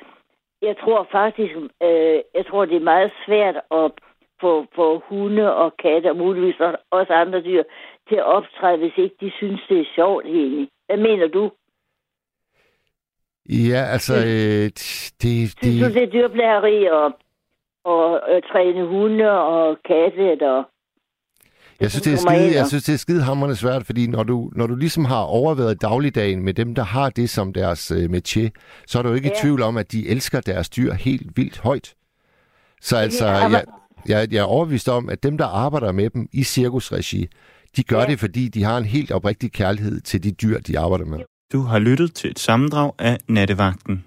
[0.63, 1.53] Jeg tror faktisk,
[1.83, 3.93] øh, jeg tror, det er meget svært at
[4.41, 7.63] få, få hunde og katte, og muligvis også andre dyr,
[8.09, 10.69] til at optræde, hvis ikke de synes, det er sjovt egentlig.
[10.87, 11.51] Hvad mener du?
[13.49, 14.65] Ja, altså, øh,
[15.23, 15.55] det...
[15.61, 15.63] det...
[15.63, 17.13] Synes du, det er dyrplageri og
[17.85, 20.51] og øh, træne hunde og katte.
[20.57, 20.65] Og...
[21.81, 24.23] Jeg synes, det er skide, jeg og- synes, det er skide hammerende svært, fordi når
[24.23, 28.05] du, når du ligesom har overværet dagligdagen med dem, der har det som deres øh,
[28.11, 28.49] métier,
[28.87, 29.35] så er du ikke ja.
[29.35, 31.95] i tvivl om, at de elsker deres dyr helt vildt højt.
[32.81, 33.65] Så altså, Ja, jeg,
[34.09, 37.27] jeg, jeg er overbevist om, at dem, der arbejder med dem i cirkusregi,
[37.77, 38.01] de gør.
[38.01, 38.07] Ja.
[38.07, 41.19] det, fordi de har en helt oprigtig kærlighed til de dyr, de arbejder med.
[41.53, 44.05] Du har lyttet til et sammendrag af Nattevagten.